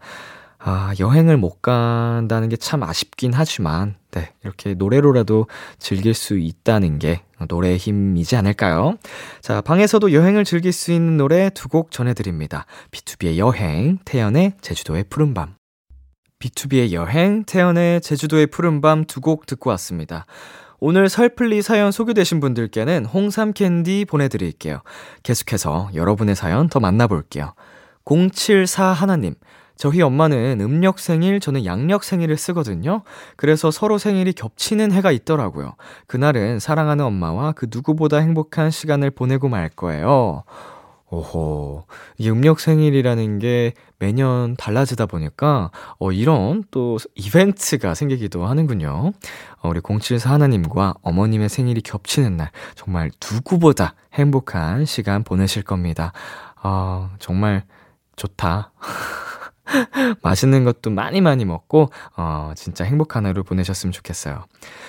아, 0.63 0.93
여행을 1.01 1.37
못 1.39 1.63
간다는 1.63 2.49
게 2.51 2.57
참 2.57 2.83
아쉽긴 2.83 3.33
하지만, 3.33 3.95
네, 4.11 4.33
이렇게 4.45 4.75
노래로라도 4.75 5.47
즐길 5.79 6.13
수 6.13 6.39
있다는 6.39 6.99
게 6.99 7.23
노래의 7.49 7.79
힘이지 7.79 8.37
않을까요? 8.37 8.97
자, 9.41 9.63
방에서도 9.63 10.13
여행을 10.13 10.45
즐길 10.45 10.73
수 10.73 10.93
있는 10.93 11.17
노래 11.17 11.49
두 11.51 11.69
곡 11.69 11.91
전해드립니다. 11.93 12.67
B2B의 12.91 13.39
여행, 13.39 13.99
태연의 14.05 14.55
제주도의 14.61 15.05
푸른밤. 15.09 15.55
B2B의 16.41 16.93
여행, 16.93 17.45
태연의 17.45 18.03
제주도의 18.03 18.49
푸른밤 18.49 19.05
두 19.07 19.21
곡 19.23 19.47
듣고 19.47 19.71
왔습니다. 19.71 20.27
오늘 20.79 21.09
설플리 21.09 21.63
사연 21.63 21.91
소개되신 21.93 22.41
분들께는 22.41 23.05
홍삼 23.07 23.53
캔디 23.53 24.07
보내드릴게요. 24.07 24.83
계속해서 25.23 25.91
여러분의 25.95 26.35
사연 26.37 26.69
더 26.69 26.81
만나볼게요. 26.81 27.55
074 28.05 28.93
하나님. 28.93 29.35
저희 29.81 30.03
엄마는 30.03 30.61
음력 30.61 30.99
생일, 30.99 31.41
저는 31.41 31.65
양력 31.65 32.05
생일을 32.05 32.37
쓰거든요. 32.37 33.01
그래서 33.37 33.71
서로 33.71 33.97
생일이 33.97 34.35
겹치는 34.35 34.93
해가 34.93 35.11
있더라고요. 35.11 35.73
그날은 36.07 36.59
사랑하는 36.59 37.03
엄마와 37.07 37.53
그 37.53 37.67
누구보다 37.71 38.19
행복한 38.19 38.71
시간을 38.71 39.11
보내고 39.11 39.49
말 39.49 39.71
거예요. 39.71 40.45
오호. 41.09 41.87
이 42.19 42.29
음력 42.29 42.61
생일이라는 42.61 43.39
게 43.39 43.73
매년 43.99 44.55
달라지다 44.55 45.07
보니까, 45.07 45.71
어, 45.99 46.13
이런 46.13 46.63
또 46.71 46.99
이벤트가 47.15 47.95
생기기도 47.95 48.45
하는군요. 48.45 49.13
어, 49.63 49.69
우리 49.71 49.81
074 49.81 50.31
하나님과 50.31 50.97
어머님의 51.01 51.49
생일이 51.49 51.81
겹치는 51.81 52.37
날, 52.37 52.51
정말 52.75 53.11
누구보다 53.33 53.95
행복한 54.13 54.85
시간 54.85 55.25
보내실 55.25 55.63
겁니다. 55.63 56.13
아, 56.61 57.09
정말 57.19 57.65
좋다. 58.17 58.73
맛있는 60.23 60.65
것도 60.65 60.91
많이 60.91 61.21
많이 61.21 61.45
먹고, 61.45 61.91
어, 62.17 62.53
진짜 62.57 62.85
행복한 62.85 63.27
하루 63.27 63.43
보내셨으면 63.43 63.93
좋겠어요. 63.93 64.45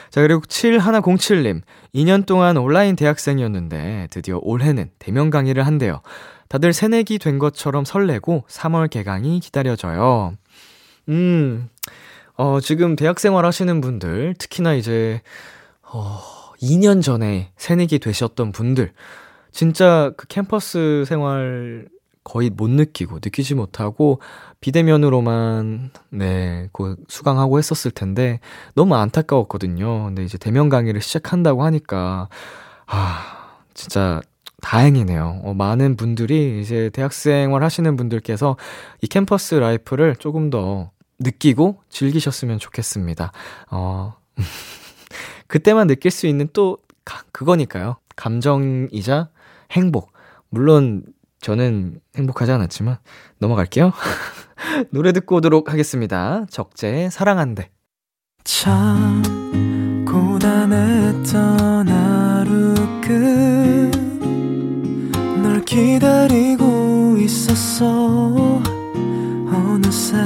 자, 0.09 0.21
그리고 0.21 0.41
7107님. 0.41 1.61
2년 1.93 2.25
동안 2.25 2.57
온라인 2.57 2.95
대학생이었는데, 2.95 4.07
드디어 4.09 4.39
올해는 4.41 4.89
대면 4.99 5.29
강의를 5.29 5.65
한대요. 5.65 6.01
다들 6.49 6.73
새내기 6.73 7.19
된 7.19 7.39
것처럼 7.39 7.85
설레고, 7.85 8.45
3월 8.47 8.89
개강이 8.89 9.39
기다려져요. 9.39 10.33
음, 11.09 11.69
어, 12.35 12.59
지금 12.61 12.95
대학 12.95 13.19
생활 13.19 13.45
하시는 13.45 13.81
분들, 13.81 14.35
특히나 14.37 14.73
이제, 14.73 15.21
어, 15.83 16.19
2년 16.61 17.01
전에 17.01 17.51
새내기 17.57 17.99
되셨던 17.99 18.51
분들, 18.51 18.93
진짜 19.51 20.11
그 20.15 20.27
캠퍼스 20.27 21.03
생활 21.07 21.87
거의 22.23 22.49
못 22.49 22.69
느끼고 22.69 23.15
느끼지 23.15 23.55
못하고 23.55 24.21
비대면으로만 24.59 25.91
네, 26.09 26.69
그 26.71 26.95
수강하고 27.07 27.57
했었을 27.57 27.91
텐데 27.91 28.39
너무 28.75 28.95
안타까웠거든요. 28.95 30.05
근데 30.05 30.23
이제 30.23 30.37
대면 30.37 30.69
강의를 30.69 31.01
시작한다고 31.01 31.63
하니까 31.63 32.29
아, 32.85 33.57
진짜 33.73 34.21
다행이네요. 34.61 35.41
어, 35.43 35.53
많은 35.53 35.97
분들이 35.97 36.61
이제 36.61 36.89
대학생활 36.93 37.63
하시는 37.63 37.95
분들께서 37.95 38.57
이 39.01 39.07
캠퍼스 39.07 39.55
life를 39.55 40.15
조금 40.17 40.49
더 40.49 40.91
느끼고 41.19 41.81
즐기셨으면 41.89 42.59
좋겠습니다. 42.59 43.31
어, 43.71 44.13
그때만 45.47 45.87
느낄 45.87 46.11
수 46.11 46.27
있는 46.27 46.47
또 46.53 46.77
그거니까요. 47.31 47.97
감정이자 48.15 49.29
행복. 49.71 50.11
물론 50.49 51.03
저는 51.41 51.99
행복하지 52.15 52.51
않았지만 52.51 52.97
넘어갈게요. 53.39 53.91
노래 54.91 55.11
듣고 55.11 55.37
오도록 55.37 55.71
하겠습니다. 55.73 56.45
적재 56.49 57.09
사랑한대. 57.09 57.71
참 58.43 59.21
고단했던 60.05 61.87
하루 61.87 62.75
끝널 65.41 65.63
기다리고 65.65 67.17
있었어 67.19 68.61
어느새 69.51 70.17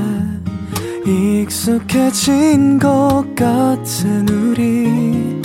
익숙해진 1.05 2.79
것 2.79 3.23
같은 3.35 4.27
우리 4.29 5.44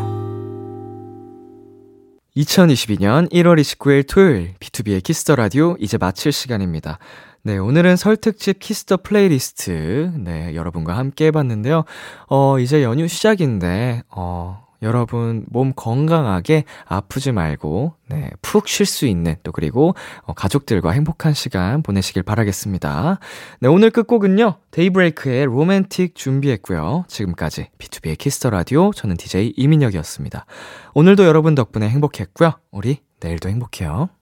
2022년 2.37 3.29
1월 3.29 3.59
29일 3.59 4.07
토요일 4.07 4.53
비투비의 4.59 5.03
Kiss 5.03 5.21
the 5.21 5.35
Radio 5.35 5.75
이제 5.79 5.97
마칠 5.97 6.31
시간입니다. 6.31 6.97
네, 7.43 7.57
오늘은 7.57 7.97
설 7.97 8.15
특집 8.15 8.59
Kiss 8.59 8.81
the 8.81 8.97
Playlist 8.97 10.13
네, 10.17 10.55
여러분과 10.55 10.95
함께 10.95 11.25
해 11.25 11.31
봤는데요. 11.31 11.83
어, 12.29 12.57
이제 12.59 12.83
연휴 12.83 13.09
시작인데 13.09 14.03
어, 14.09 14.65
여러분 14.81 15.45
몸 15.49 15.73
건강하게 15.75 16.65
아프지 16.85 17.31
말고 17.31 17.93
네, 18.09 18.29
푹 18.41 18.67
쉴 18.67 18.85
수 18.85 19.05
있는 19.05 19.35
또 19.43 19.51
그리고 19.51 19.95
어, 20.23 20.33
가족들과 20.33 20.91
행복한 20.91 21.33
시간 21.33 21.81
보내시길 21.81 22.23
바라겠습니다. 22.23 23.19
네, 23.59 23.67
오늘 23.67 23.89
끝곡은요. 23.89 24.55
데이브레이크의 24.71 25.45
로맨틱 25.45 26.15
준비했고요. 26.15 27.05
지금까지 27.07 27.69
비투비의 27.77 28.17
Kiss 28.17 28.35
the 28.35 28.49
Radio 28.49 28.91
저는 28.91 29.17
DJ 29.17 29.53
이민혁이었습니다. 29.57 30.45
오늘도 30.93 31.25
여러분 31.25 31.55
덕분에 31.55 31.89
행복했고요. 31.89 32.51
우리 32.71 32.99
내일도 33.19 33.49
행복해요. 33.49 34.09